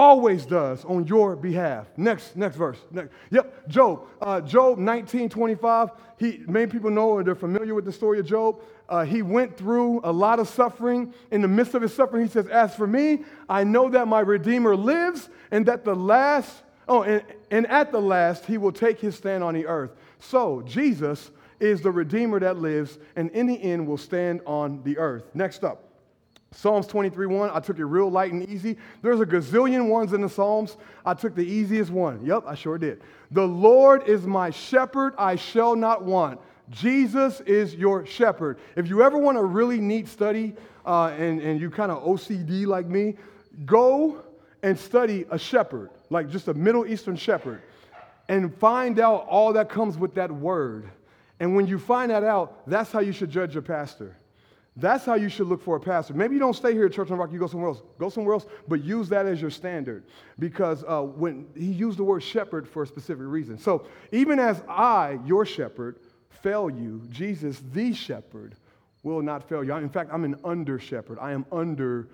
[0.00, 1.86] Always does on your behalf.
[1.98, 2.78] Next, next verse.
[2.90, 3.12] Next.
[3.30, 4.06] Yep, Job.
[4.18, 5.90] Uh, Job 19, 25.
[6.16, 8.62] He, many people know or they're familiar with the story of Job.
[8.88, 11.12] Uh, he went through a lot of suffering.
[11.30, 14.20] In the midst of his suffering, he says, As for me, I know that my
[14.20, 18.98] Redeemer lives and that the last Oh, and, and at the last, he will take
[18.98, 19.92] his stand on the earth.
[20.18, 21.30] So, Jesus
[21.60, 25.24] is the Redeemer that lives, and in the end will stand on the earth.
[25.34, 25.89] Next up.
[26.52, 28.76] Psalms 23 1, I took it real light and easy.
[29.02, 30.76] There's a gazillion ones in the Psalms.
[31.06, 32.24] I took the easiest one.
[32.26, 33.02] Yep, I sure did.
[33.30, 36.40] The Lord is my shepherd, I shall not want.
[36.68, 38.58] Jesus is your shepherd.
[38.76, 42.66] If you ever want a really neat study uh, and, and you kind of OCD
[42.66, 43.16] like me,
[43.64, 44.24] go
[44.62, 47.62] and study a shepherd like just a Middle Eastern shepherd,
[48.28, 50.90] and find out all that comes with that word.
[51.38, 54.16] And when you find that out, that's how you should judge your pastor.
[54.76, 56.14] That's how you should look for a pastor.
[56.14, 57.82] Maybe you don't stay here at Church on Rock, you go somewhere else.
[57.98, 60.04] Go somewhere else, but use that as your standard
[60.38, 63.58] because uh, when he used the word shepherd for a specific reason.
[63.58, 65.96] So even as I, your shepherd,
[66.42, 68.54] fail you, Jesus, the shepherd,
[69.02, 69.74] will not fail you.
[69.74, 71.18] In fact, I'm an under shepherd.
[71.20, 72.08] I am under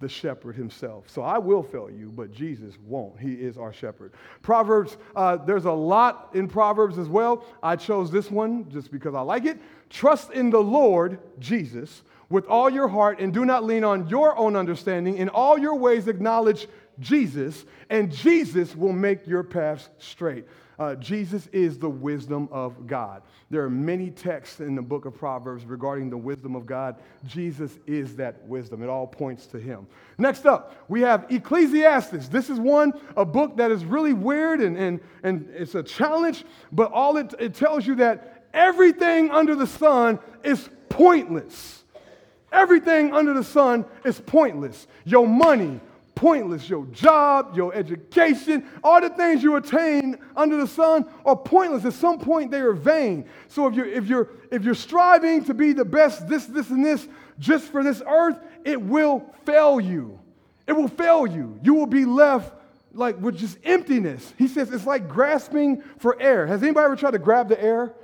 [0.00, 1.08] the shepherd himself.
[1.08, 3.18] So I will fail you, but Jesus won't.
[3.18, 4.12] He is our shepherd.
[4.42, 7.44] Proverbs, uh, there's a lot in Proverbs as well.
[7.62, 9.58] I chose this one just because I like it.
[9.90, 14.36] Trust in the Lord, Jesus, with all your heart and do not lean on your
[14.38, 15.16] own understanding.
[15.16, 16.68] In all your ways, acknowledge
[17.00, 20.44] Jesus, and Jesus will make your paths straight.
[20.78, 23.22] Uh, Jesus is the wisdom of God.
[23.50, 26.96] There are many texts in the book of Proverbs regarding the wisdom of God.
[27.26, 28.82] Jesus is that wisdom.
[28.82, 29.86] It all points to him.
[30.18, 32.28] Next up, we have Ecclesiastes.
[32.28, 36.44] This is one, a book that is really weird and, and, and it's a challenge,
[36.70, 41.84] but all it, it tells you that everything under the sun is pointless.
[42.52, 44.86] Everything under the sun is pointless.
[45.04, 45.80] Your money,
[46.18, 46.68] pointless.
[46.68, 51.84] Your job, your education, all the things you attain under the sun are pointless.
[51.84, 53.24] At some point, they are vain.
[53.46, 56.84] So if you're, if you're, if you're striving to be the best, this, this, and
[56.84, 57.06] this,
[57.38, 60.18] just for this earth, it will fail you.
[60.66, 61.56] It will fail you.
[61.62, 62.52] You will be left
[62.92, 64.34] like with just emptiness.
[64.36, 66.48] He says it's like grasping for air.
[66.48, 67.94] Has anybody ever tried to grab the air?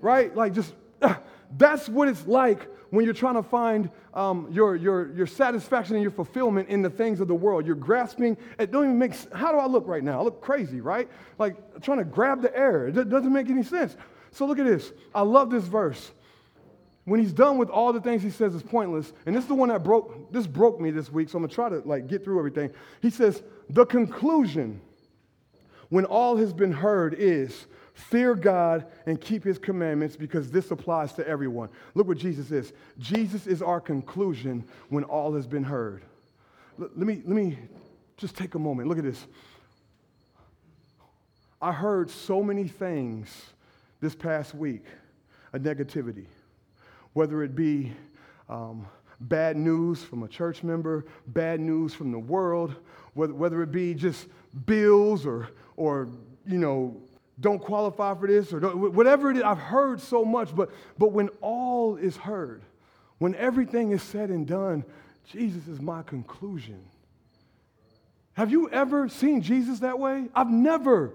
[0.00, 0.34] Right?
[0.34, 0.72] Like just,
[1.02, 1.16] uh,
[1.56, 6.02] that's what it's like when you're trying to find um, your, your, your satisfaction and
[6.02, 7.66] your fulfillment in the things of the world.
[7.66, 10.20] You're grasping, it don't even make How do I look right now?
[10.20, 11.08] I look crazy, right?
[11.38, 12.88] Like trying to grab the air.
[12.88, 13.96] It doesn't make any sense.
[14.30, 14.92] So look at this.
[15.14, 16.12] I love this verse.
[17.04, 19.54] When he's done with all the things he says is pointless, and this is the
[19.54, 22.22] one that broke, this broke me this week, so I'm gonna try to like get
[22.22, 22.70] through everything.
[23.00, 24.80] He says, the conclusion,
[25.88, 31.12] when all has been heard, is Fear God and keep his commandments because this applies
[31.14, 31.68] to everyone.
[31.94, 32.72] Look what Jesus is.
[32.98, 36.02] Jesus is our conclusion when all has been heard.
[36.78, 37.58] Let me, let me
[38.16, 38.88] just take a moment.
[38.88, 39.26] Look at this.
[41.60, 43.28] I heard so many things
[44.00, 44.84] this past week
[45.52, 46.26] of negativity,
[47.12, 47.92] whether it be
[48.48, 48.86] um,
[49.20, 52.74] bad news from a church member, bad news from the world,
[53.14, 54.26] whether, whether it be just
[54.66, 56.08] bills or, or
[56.46, 57.00] you know,
[57.40, 59.42] don't qualify for this or whatever it is.
[59.42, 62.62] I've heard so much, but, but when all is heard,
[63.18, 64.84] when everything is said and done,
[65.30, 66.82] Jesus is my conclusion.
[68.34, 70.28] Have you ever seen Jesus that way?
[70.34, 71.12] I've never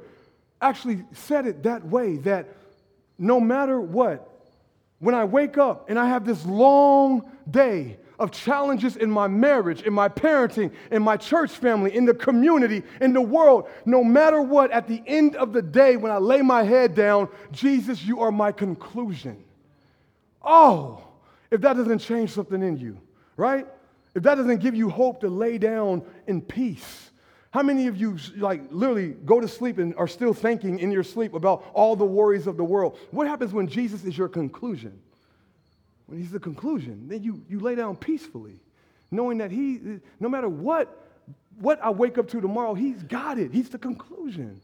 [0.61, 2.47] actually said it that way, that
[3.17, 4.29] no matter what,
[4.99, 9.83] when I wake up and I have this long day, of challenges in my marriage,
[9.83, 13.69] in my parenting, in my church family, in the community, in the world.
[13.85, 17.29] No matter what, at the end of the day, when I lay my head down,
[17.51, 19.43] Jesus, you are my conclusion.
[20.41, 21.03] Oh,
[21.51, 22.97] if that doesn't change something in you,
[23.35, 23.67] right?
[24.15, 27.11] If that doesn't give you hope to lay down in peace.
[27.51, 31.03] How many of you, like, literally go to sleep and are still thinking in your
[31.03, 32.97] sleep about all the worries of the world?
[33.11, 34.99] What happens when Jesus is your conclusion?
[36.07, 38.59] When he's the conclusion, then you, you lay down peacefully,
[39.11, 41.05] knowing that he, no matter what,
[41.59, 43.51] what I wake up to tomorrow, he's got it.
[43.53, 44.59] He's the conclusion.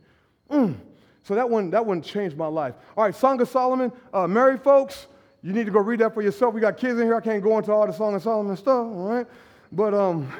[0.49, 0.75] Mm.
[1.23, 2.75] So that one, that one changed my life.
[2.97, 5.07] All right, Song of Solomon, uh, folks,
[5.41, 6.53] you need to go read that for yourself.
[6.53, 7.15] We got kids in here.
[7.15, 9.27] I can't go into all the Song of Solomon stuff, all right?
[9.71, 10.31] But um,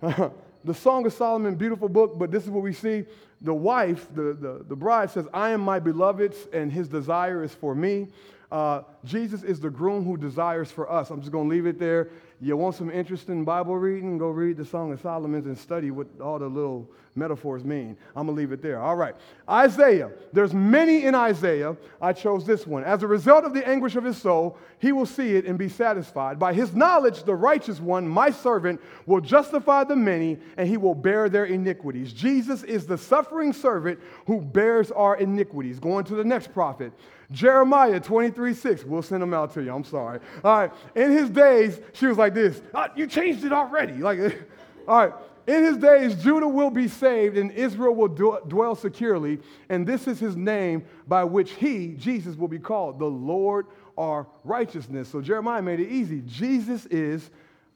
[0.64, 3.04] the Song of Solomon, beautiful book, but this is what we see.
[3.40, 7.54] The wife, the, the, the bride says, I am my beloved's, and his desire is
[7.54, 8.08] for me.
[8.50, 11.10] Uh, Jesus is the groom who desires for us.
[11.10, 12.10] I'm just going to leave it there.
[12.40, 14.18] You want some interesting Bible reading?
[14.18, 17.96] Go read the Song of Solomon and study what all the little metaphors mean.
[18.16, 18.80] I'm going to leave it there.
[18.80, 19.14] All right.
[19.48, 20.10] Isaiah.
[20.32, 21.76] There's many in Isaiah.
[22.00, 22.84] I chose this one.
[22.84, 25.68] As a result of the anguish of his soul, he will see it and be
[25.68, 26.38] satisfied.
[26.38, 30.94] By his knowledge, the righteous one, my servant, will justify the many and he will
[30.94, 32.12] bear their iniquities.
[32.12, 35.78] Jesus is the suffering servant who bears our iniquities.
[35.78, 36.92] Going to the next prophet.
[37.30, 38.84] Jeremiah 23 6.
[38.92, 39.74] We'll send them out to you.
[39.74, 40.20] I'm sorry.
[40.44, 40.72] All right.
[40.94, 42.60] In his days, she was like this.
[42.74, 43.94] Oh, you changed it already.
[43.94, 44.18] Like,
[44.88, 45.12] all right.
[45.46, 49.40] In his days, Judah will be saved and Israel will dwell securely.
[49.70, 53.66] And this is his name by which he, Jesus, will be called the Lord
[53.96, 55.08] our righteousness.
[55.08, 56.22] So Jeremiah made it easy.
[56.26, 57.30] Jesus is,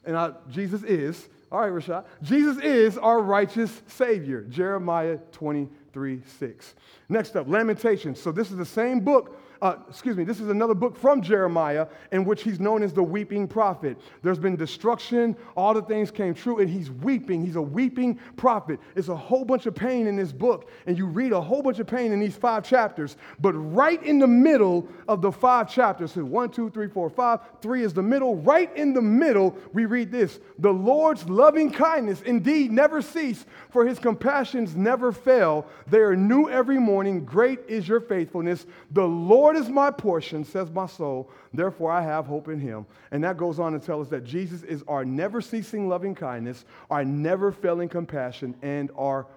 [0.04, 4.42] and I, Jesus is, all right, Rashad, Jesus is our righteous Savior.
[4.42, 6.74] Jeremiah 23 6.
[7.08, 8.20] Next up, Lamentations.
[8.20, 11.86] So this is the same book uh, excuse me, this is another book from Jeremiah
[12.12, 13.96] in which he's known as the weeping prophet.
[14.22, 17.44] There's been destruction, all the things came true, and he's weeping.
[17.44, 18.80] He's a weeping prophet.
[18.94, 21.78] It's a whole bunch of pain in this book, and you read a whole bunch
[21.78, 23.16] of pain in these five chapters.
[23.40, 27.40] But right in the middle of the five chapters, so one, two, three, four, five,
[27.62, 28.36] three is the middle.
[28.36, 33.86] Right in the middle, we read this The Lord's loving kindness indeed never cease, for
[33.86, 35.66] his compassions never fail.
[35.88, 37.24] They are new every morning.
[37.24, 38.66] Great is your faithfulness.
[38.90, 42.84] The Lord Lord is my portion, says my soul, therefore I have hope in him.
[43.12, 46.64] And that goes on to tell us that Jesus is our never ceasing loving kindness,
[46.90, 49.28] our never failing compassion, and our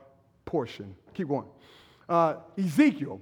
[0.46, 0.96] portion.
[1.14, 1.46] Keep going.
[2.10, 3.22] Uh, Ezekiel.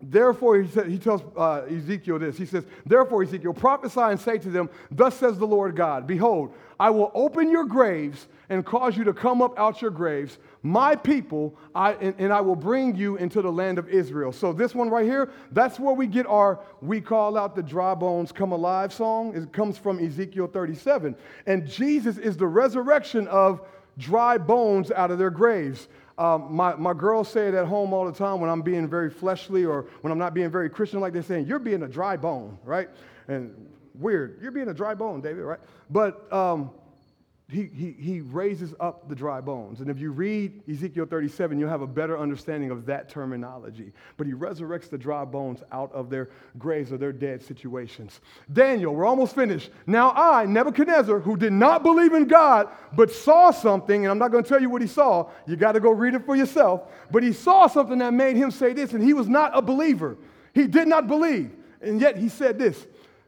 [0.00, 2.38] Therefore, he, said, he tells uh, Ezekiel this.
[2.38, 6.54] He says, Therefore, Ezekiel, prophesy and say to them, Thus says the Lord God, Behold,
[6.78, 10.96] I will open your graves and cause you to come up out your graves my
[10.96, 14.32] people, I, and, and, I will bring you into the land of Israel.
[14.32, 17.94] So, this one right here, that's where we get our We Call Out the Dry
[17.94, 19.36] Bones Come Alive song.
[19.36, 21.14] It comes from Ezekiel 37.
[21.44, 23.60] And Jesus is the resurrection of
[23.98, 25.88] dry bones out of their graves.
[26.16, 29.10] Um, my, my girls say it at home all the time when I'm being very
[29.10, 32.16] fleshly or when I'm not being very Christian, like they're saying, You're being a dry
[32.16, 32.88] bone, right?
[33.28, 33.54] And
[33.94, 34.38] weird.
[34.40, 35.60] You're being a dry bone, David, right?
[35.90, 36.70] But um,
[37.54, 39.80] he, he, he raises up the dry bones.
[39.80, 43.92] And if you read Ezekiel 37, you'll have a better understanding of that terminology.
[44.16, 48.20] But he resurrects the dry bones out of their graves or their dead situations.
[48.52, 49.70] Daniel, we're almost finished.
[49.86, 54.32] Now I, Nebuchadnezzar, who did not believe in God, but saw something, and I'm not
[54.32, 56.90] going to tell you what he saw, you got to go read it for yourself.
[57.12, 60.16] But he saw something that made him say this, and he was not a believer.
[60.54, 61.54] He did not believe.
[61.80, 62.84] And yet he said this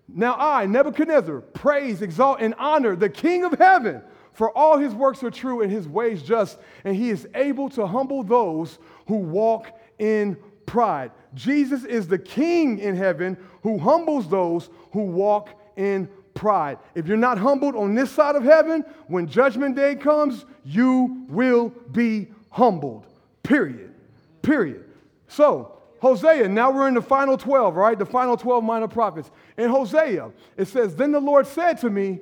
[0.08, 4.02] now I, Nebuchadnezzar, praise, exalt, and honor the King of heaven,
[4.36, 7.86] for all his works are true and his ways just, and he is able to
[7.86, 11.10] humble those who walk in pride.
[11.32, 16.76] Jesus is the King in heaven who humbles those who walk in pride.
[16.94, 21.70] If you're not humbled on this side of heaven, when judgment day comes, you will
[21.92, 23.06] be humbled.
[23.42, 23.94] Period.
[24.42, 24.84] Period.
[25.28, 27.98] So, Hosea, now we're in the final 12, right?
[27.98, 29.30] The final 12 minor prophets.
[29.56, 32.20] In Hosea, it says, Then the Lord said to me,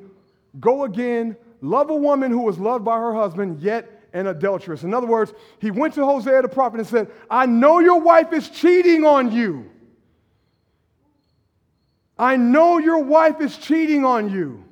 [0.60, 4.82] Go again, love a woman who was loved by her husband, yet an adulteress.
[4.84, 8.32] In other words, he went to Hosea the prophet and said, I know your wife
[8.32, 9.70] is cheating on you.
[12.16, 14.64] I know your wife is cheating on you.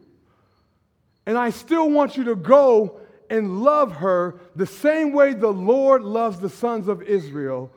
[1.26, 6.02] And I still want you to go and love her the same way the Lord
[6.02, 7.72] loves the sons of Israel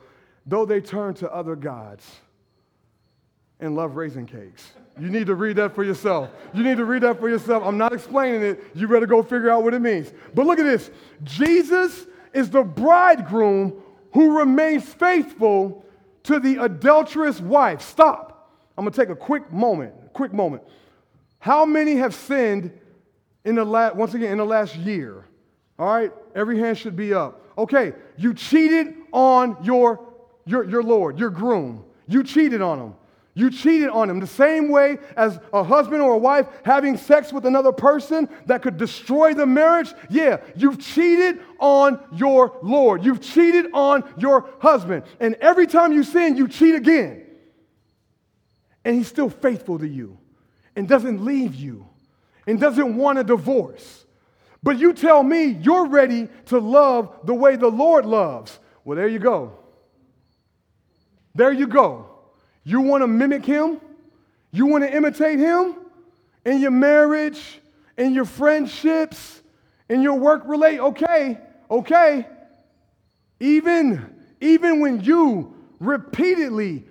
[0.45, 2.05] though they turn to other gods
[3.59, 4.71] and love raisin cakes.
[4.99, 6.29] You need to read that for yourself.
[6.53, 7.63] You need to read that for yourself.
[7.65, 8.63] I'm not explaining it.
[8.73, 10.11] You better go figure out what it means.
[10.33, 10.89] But look at this
[11.23, 13.81] Jesus is the bridegroom
[14.13, 15.85] who remains faithful
[16.23, 17.81] to the adulterous wife.
[17.81, 18.51] Stop.
[18.77, 19.93] I'm going to take a quick moment.
[20.13, 20.63] Quick moment.
[21.39, 22.71] How many have sinned
[23.43, 25.25] in the last, once again, in the last year?
[25.77, 26.11] All right?
[26.33, 27.41] Every hand should be up.
[27.57, 30.13] Okay, you cheated on your
[30.45, 31.83] your, your Lord, your groom.
[32.07, 32.95] You cheated on him.
[33.37, 37.33] You cheated on him the same way as a husband or a wife having sex
[37.33, 39.93] with another person that could destroy the marriage.
[40.09, 43.03] Yeah, you've cheated on your Lord.
[43.03, 45.03] You've cheated on your husband.
[45.19, 47.25] And every time you sin, you cheat again.
[48.85, 50.17] And he's still faithful to you
[50.77, 51.85] and doesn't leave you
[52.47, 54.05] and doesn't want a divorce.
[54.63, 58.57] But you tell me you're ready to love the way the Lord loves.
[58.85, 59.59] Well, there you go.
[61.33, 62.14] There you go.
[62.65, 63.79] You want to mimic him?
[64.51, 65.75] You want to imitate him
[66.45, 67.61] in your marriage,
[67.97, 69.41] in your friendships,
[69.87, 70.79] in your work relate?
[70.79, 71.37] Okay,
[71.69, 72.27] okay.
[73.39, 76.85] Even, even when you repeatedly,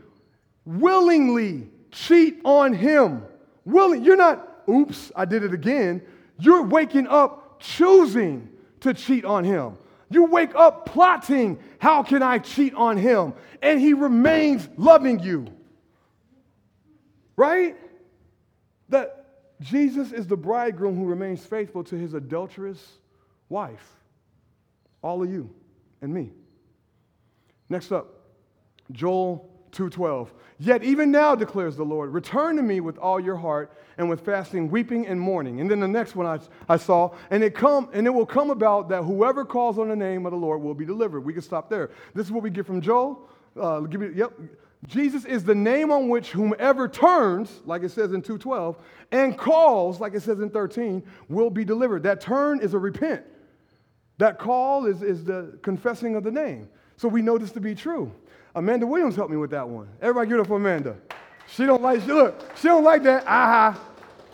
[0.65, 3.25] willingly cheat on him,
[3.65, 6.03] willing, you're not, oops, I did it again.
[6.39, 8.49] You're waking up choosing
[8.81, 9.77] to cheat on him.
[10.11, 13.35] You wake up plotting, how can I cheat on him?
[13.61, 15.47] And he remains loving you.
[17.37, 17.77] Right?
[18.89, 19.25] That
[19.61, 22.99] Jesus is the bridegroom who remains faithful to his adulterous
[23.49, 23.97] wife.
[25.03, 25.51] All of you
[26.03, 26.31] and me.
[27.69, 28.07] Next up,
[28.93, 30.33] Joel 2:12.
[30.59, 34.21] Yet even now declares the Lord, return to me with all your heart and with
[34.21, 35.61] fasting, weeping and mourning.
[35.61, 36.39] And then the next one I,
[36.73, 39.97] I saw, and it come and it will come about that whoever calls on the
[39.97, 41.21] name of the Lord will be delivered.
[41.21, 41.91] We can stop there.
[42.15, 43.29] This is what we get from Joel.
[43.61, 44.33] Uh, give me, yep.
[44.87, 48.77] Jesus is the name on which whomever turns, like it says in 2:12,
[49.13, 52.03] and calls, like it says in 13, will be delivered.
[52.03, 53.25] That turn is a repent.
[54.19, 56.69] That call is, is the confessing of the name.
[56.97, 58.13] So we know this to be true.
[58.55, 59.89] Amanda Williams helped me with that one.
[60.01, 60.97] Everybody give it up for Amanda.
[61.49, 63.25] She don't like, she, look, she don't like that.
[63.27, 63.81] Aha.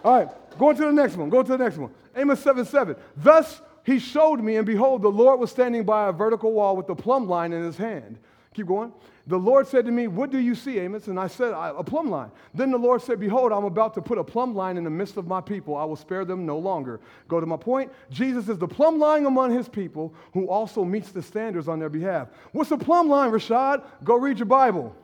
[0.04, 1.30] All right, going to the next one.
[1.30, 1.92] Go to the next one.
[2.16, 2.96] Amos 7 7.
[3.16, 6.86] Thus he showed me, and behold, the Lord was standing by a vertical wall with
[6.86, 8.18] the plumb line in his hand.
[8.54, 8.92] Keep going.
[9.30, 11.06] The Lord said to me, What do you see, Amos?
[11.06, 12.32] And I said, A plumb line.
[12.52, 15.16] Then the Lord said, Behold, I'm about to put a plumb line in the midst
[15.16, 15.76] of my people.
[15.76, 16.98] I will spare them no longer.
[17.28, 17.92] Go to my point.
[18.10, 21.88] Jesus is the plumb line among his people who also meets the standards on their
[21.88, 22.26] behalf.
[22.50, 23.84] What's a plumb line, Rashad?
[24.02, 24.96] Go read your Bible.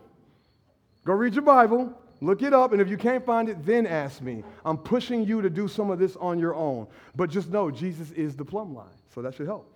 [1.05, 1.97] Go read your Bible.
[2.20, 4.43] Look it up, and if you can't find it, then ask me.
[4.64, 6.89] I'm pushing you to do some of this on your own.
[7.14, 9.72] But just know Jesus is the plumb line, so that should help.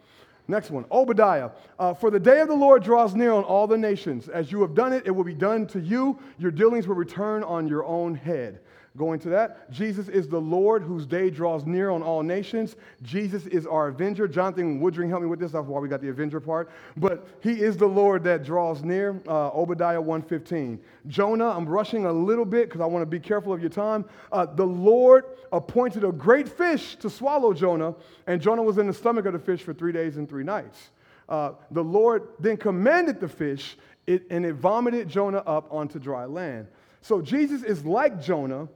[0.49, 1.51] Next one, Obadiah.
[1.79, 4.29] Uh, For the day of the Lord draws near on all the nations.
[4.29, 6.19] As you have done it, it will be done to you.
[6.39, 8.61] Your dealings will return on your own head.
[8.97, 12.75] Going to that, Jesus is the Lord whose day draws near on all nations.
[13.03, 14.27] Jesus is our avenger.
[14.27, 15.53] Jonathan Woodring helped me with this.
[15.53, 16.73] That's why we got the avenger part.
[16.97, 19.21] But he is the Lord that draws near.
[19.29, 20.81] Uh, Obadiah 1:15.
[21.07, 24.05] Jonah, I'm rushing a little bit because I want to be careful of your time.
[24.33, 27.95] Uh, the Lord appointed a great fish to swallow Jonah,
[28.27, 30.91] and Jonah was in the stomach of the fish for three days and three nights.
[31.29, 33.77] Uh, the Lord then commanded the fish,
[34.09, 36.67] it, and it vomited Jonah up onto dry land.
[37.03, 38.69] So Jesus is like Jonah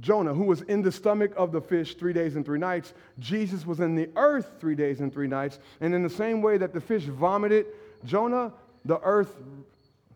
[0.00, 3.66] Jonah, who was in the stomach of the fish three days and three nights, Jesus
[3.66, 5.58] was in the earth three days and three nights.
[5.80, 7.66] And in the same way that the fish vomited
[8.04, 8.52] Jonah,
[8.84, 9.36] the earth,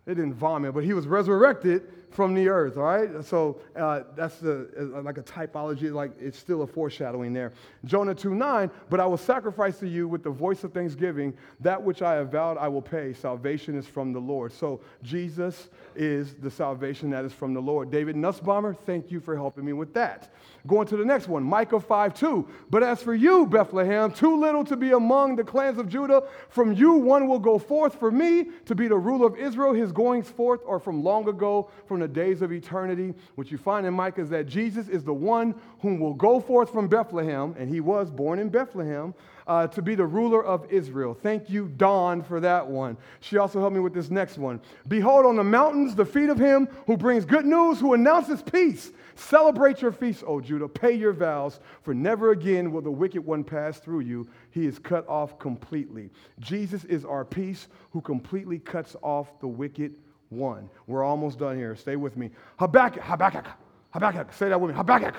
[0.07, 3.25] it didn't vomit, but he was resurrected from the earth, all right?
[3.25, 7.53] So uh, that's the, uh, like a typology, like it's still a foreshadowing there.
[7.85, 11.35] Jonah 2 9, but I will sacrifice to you with the voice of thanksgiving.
[11.61, 13.13] That which I have vowed, I will pay.
[13.13, 14.53] Salvation is from the Lord.
[14.53, 17.91] So Jesus is the salvation that is from the Lord.
[17.91, 20.33] David Nussbaumer, thank you for helping me with that.
[20.69, 22.47] Going to the next one, Micah 5 2.
[22.69, 26.75] But as for you, Bethlehem, too little to be among the clans of Judah, from
[26.75, 29.73] you one will go forth for me to be the ruler of Israel.
[29.73, 33.15] His goings forth are from long ago, from the days of eternity.
[33.35, 36.71] What you find in Micah is that Jesus is the one whom will go forth
[36.71, 39.15] from Bethlehem, and he was born in Bethlehem.
[39.49, 41.15] Uh, to be the ruler of Israel.
[41.15, 42.99] Thank you, Dawn, for that one.
[43.21, 44.61] She also helped me with this next one.
[44.87, 48.93] Behold, on the mountains, the feet of him who brings good news, who announces peace
[49.19, 50.69] Celebrate your feast, O Judah.
[50.69, 54.29] Pay your vows, for never again will the wicked one pass through you.
[54.53, 56.11] He is cut off completely.
[56.39, 59.97] Jesus is our peace who completely cuts off the wicked
[60.29, 60.71] one.
[60.87, 61.75] We're almost done here.
[61.75, 62.31] Stay with me.
[62.61, 63.47] Habakkuk, Habakkuk,
[63.91, 64.33] Habakkuk.
[64.33, 64.77] Say that with me.
[64.77, 65.17] Habakkuk.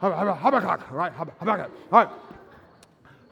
[0.00, 0.90] Habakkuk.
[0.90, 1.70] Right, Habakkuk.
[1.92, 2.08] All right.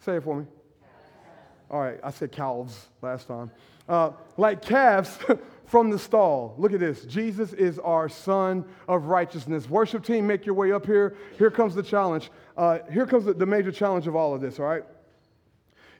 [0.00, 0.46] say it for me.
[1.70, 3.50] All right, I said calves last time.
[3.88, 5.18] Uh, like calves
[5.66, 6.54] from the stall.
[6.58, 7.04] Look at this.
[7.04, 9.68] Jesus is our Son of Righteousness.
[9.68, 11.16] Worship team, make your way up here.
[11.38, 12.30] Here comes the challenge.
[12.56, 14.84] Uh, here comes the, the major challenge of all of this, all right?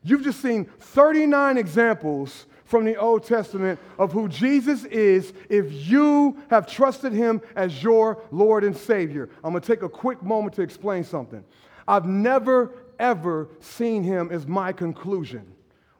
[0.04, 6.36] You've just seen 39 examples from the Old Testament of who Jesus is if you
[6.50, 9.30] have trusted him as your Lord and Savior.
[9.42, 11.42] I'm going to take a quick moment to explain something.
[11.88, 15.46] I've never, ever seen him as my conclusion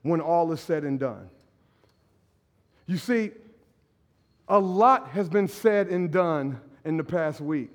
[0.03, 1.31] when all is said and done.
[2.87, 3.31] You see,
[4.49, 7.71] a lot has been said and done in the past week.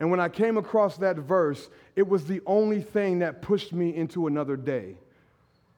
[0.00, 3.94] And when I came across that verse, it was the only thing that pushed me
[3.94, 4.96] into another day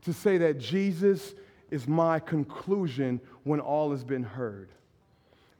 [0.02, 1.34] to say that Jesus
[1.70, 4.70] is my conclusion when all has been heard.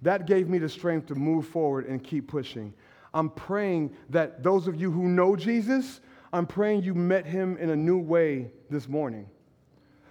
[0.03, 2.73] That gave me the strength to move forward and keep pushing.
[3.13, 6.01] I'm praying that those of you who know Jesus,
[6.33, 9.27] I'm praying you met him in a new way this morning.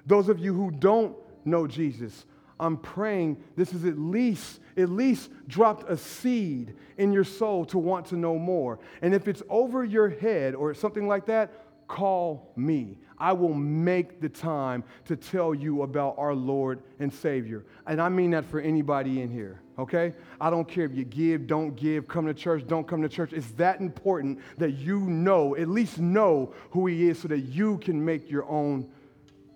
[0.05, 2.25] Those of you who don't know Jesus,
[2.59, 7.79] I'm praying this is at least at least dropped a seed in your soul to
[7.79, 8.79] want to know more.
[9.01, 11.51] And if it's over your head or something like that,
[11.87, 12.99] call me.
[13.19, 17.65] I will make the time to tell you about our Lord and Savior.
[17.87, 20.13] And I mean that for anybody in here, okay?
[20.39, 23.33] I don't care if you give, don't give, come to church, don't come to church.
[23.33, 27.79] It's that important that you know, at least know who He is so that you
[27.79, 28.89] can make your own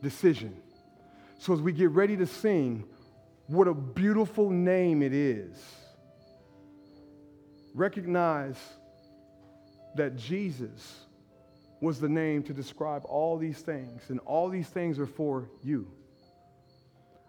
[0.01, 0.55] decision.
[1.38, 2.86] So as we get ready to sing,
[3.47, 5.57] what a beautiful name it is.
[7.74, 8.57] Recognize
[9.95, 11.05] that Jesus
[11.82, 15.88] was the name to describe all these things, and all these things are for you.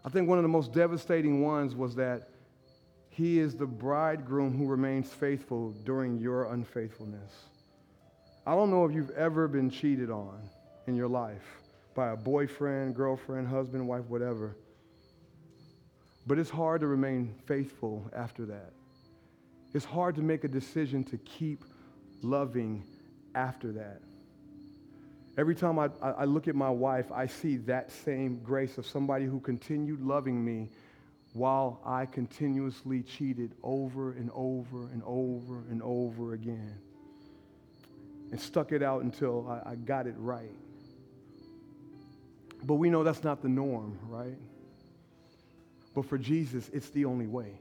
[0.04, 2.28] I think one of the most devastating ones was that
[3.08, 7.32] he is the bridegroom who remains faithful during your unfaithfulness.
[8.46, 10.38] I don't know if you've ever been cheated on
[10.86, 11.60] in your life
[11.94, 14.56] by a boyfriend, girlfriend, husband, wife, whatever.
[16.26, 18.72] But it's hard to remain faithful after that.
[19.74, 21.64] It's hard to make a decision to keep
[22.22, 22.84] loving
[23.34, 24.00] after that.
[25.38, 29.24] Every time I, I look at my wife, I see that same grace of somebody
[29.24, 30.68] who continued loving me
[31.32, 36.78] while I continuously cheated over and over and over and over again.
[38.30, 40.54] And stuck it out until I, I got it right.
[42.64, 44.38] But we know that's not the norm, right?
[45.94, 47.58] But for Jesus, it's the only way.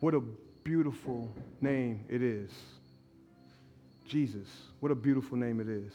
[0.00, 0.20] What a
[0.64, 2.50] beautiful name it is.
[4.06, 4.48] Jesus.
[4.80, 5.92] What a beautiful name it is.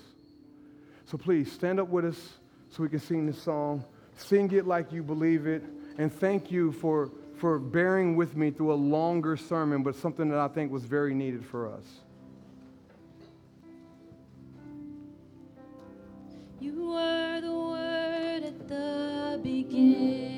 [1.06, 2.34] So please stand up with us
[2.70, 3.84] so we can sing this song.
[4.16, 5.64] Sing it like you believe it.
[5.98, 10.40] And thank you for, for bearing with me through a longer sermon, but something that
[10.40, 11.84] I think was very needed for us.
[16.60, 20.33] You were the word at the beginning.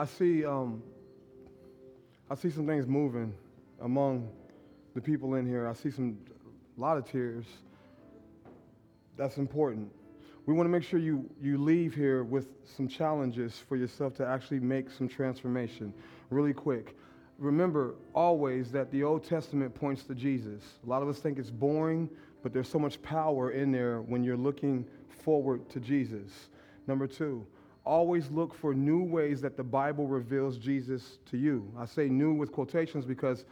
[0.00, 0.82] I see, um,
[2.30, 3.34] I see some things moving
[3.82, 4.30] among
[4.94, 5.68] the people in here.
[5.68, 6.16] I see some,
[6.78, 7.44] a lot of tears.
[9.18, 9.92] That's important.
[10.46, 14.26] We want to make sure you, you leave here with some challenges for yourself to
[14.26, 15.92] actually make some transformation
[16.30, 16.96] really quick.
[17.36, 20.62] Remember always that the Old Testament points to Jesus.
[20.82, 22.08] A lot of us think it's boring,
[22.42, 26.48] but there's so much power in there when you're looking forward to Jesus.
[26.86, 27.46] Number two,
[27.84, 31.72] always look for new ways that the Bible reveals Jesus to you.
[31.78, 33.44] I say new with quotations because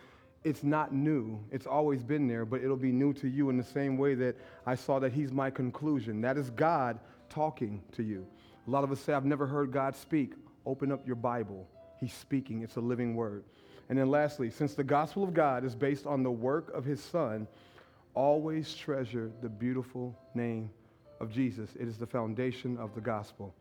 [0.45, 1.39] it's not new.
[1.51, 4.37] It's always been there, but it'll be new to you in the same way that
[4.67, 6.21] I saw that He's my conclusion.
[6.21, 6.99] That is God
[7.29, 8.27] talking to you.
[8.67, 10.35] A lot of us say, I've never heard God speak.
[10.67, 11.67] Open up your Bible.
[11.99, 13.45] He's speaking, it's a living word.
[13.89, 17.03] And then lastly, since the gospel of God is based on the work of His
[17.03, 17.49] Son,
[18.15, 20.71] always treasure the beautiful name
[21.21, 21.71] of Jesus.
[21.79, 23.55] It is the foundation of the gospel.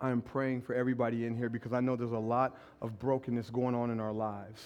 [0.00, 3.50] I am praying for everybody in here because I know there's a lot of brokenness
[3.50, 4.62] going on in our lives.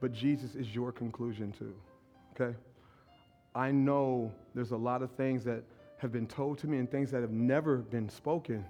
[0.00, 1.74] But Jesus is your conclusion too,
[2.34, 2.56] okay?
[3.54, 5.62] I know there's a lot of things that
[5.98, 8.64] have been told to me and things that have never been spoken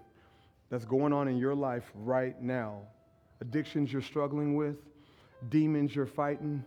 [0.70, 2.82] that's going on in your life right now.
[3.40, 4.76] Addictions you're struggling with,
[5.48, 6.64] demons you're fighting,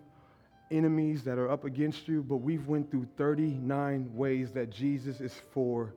[0.72, 5.34] enemies that are up against you, but we've went through 39 ways that Jesus is
[5.54, 5.94] for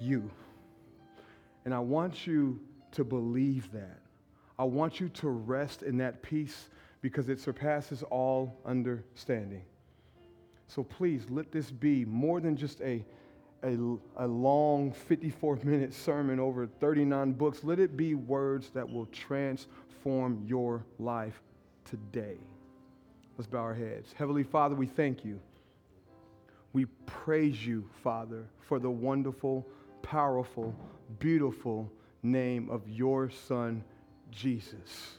[0.00, 0.30] you.
[1.64, 2.60] And I want you
[2.92, 3.98] to believe that.
[4.58, 6.68] I want you to rest in that peace
[7.00, 9.62] because it surpasses all understanding.
[10.68, 13.04] So please let this be more than just a,
[13.62, 13.76] a,
[14.16, 17.64] a long 54 minute sermon over 39 books.
[17.64, 21.42] Let it be words that will transform your life
[21.84, 22.38] today.
[23.36, 24.14] Let's bow our heads.
[24.16, 25.40] Heavenly Father, we thank you.
[26.72, 29.66] We praise you, Father, for the wonderful,
[30.02, 30.74] powerful,
[31.18, 31.90] beautiful
[32.22, 33.84] name of your Son,
[34.30, 35.18] Jesus.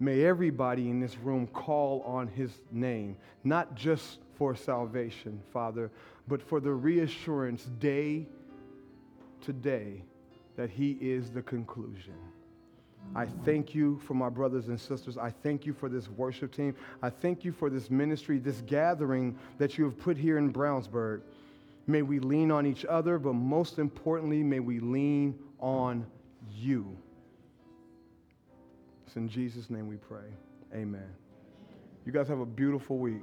[0.00, 5.90] May everybody in this room call on his name, not just for salvation, Father,
[6.26, 8.26] but for the reassurance day
[9.42, 10.02] to day
[10.56, 12.14] that he is the conclusion.
[13.14, 15.18] I thank you for my brothers and sisters.
[15.18, 16.74] I thank you for this worship team.
[17.02, 21.20] I thank you for this ministry, this gathering that you have put here in Brownsburg.
[21.86, 26.06] May we lean on each other, but most importantly, may we lean on
[26.50, 26.96] you.
[29.06, 30.30] It's in Jesus' name we pray.
[30.74, 31.10] Amen.
[32.06, 33.22] You guys have a beautiful week.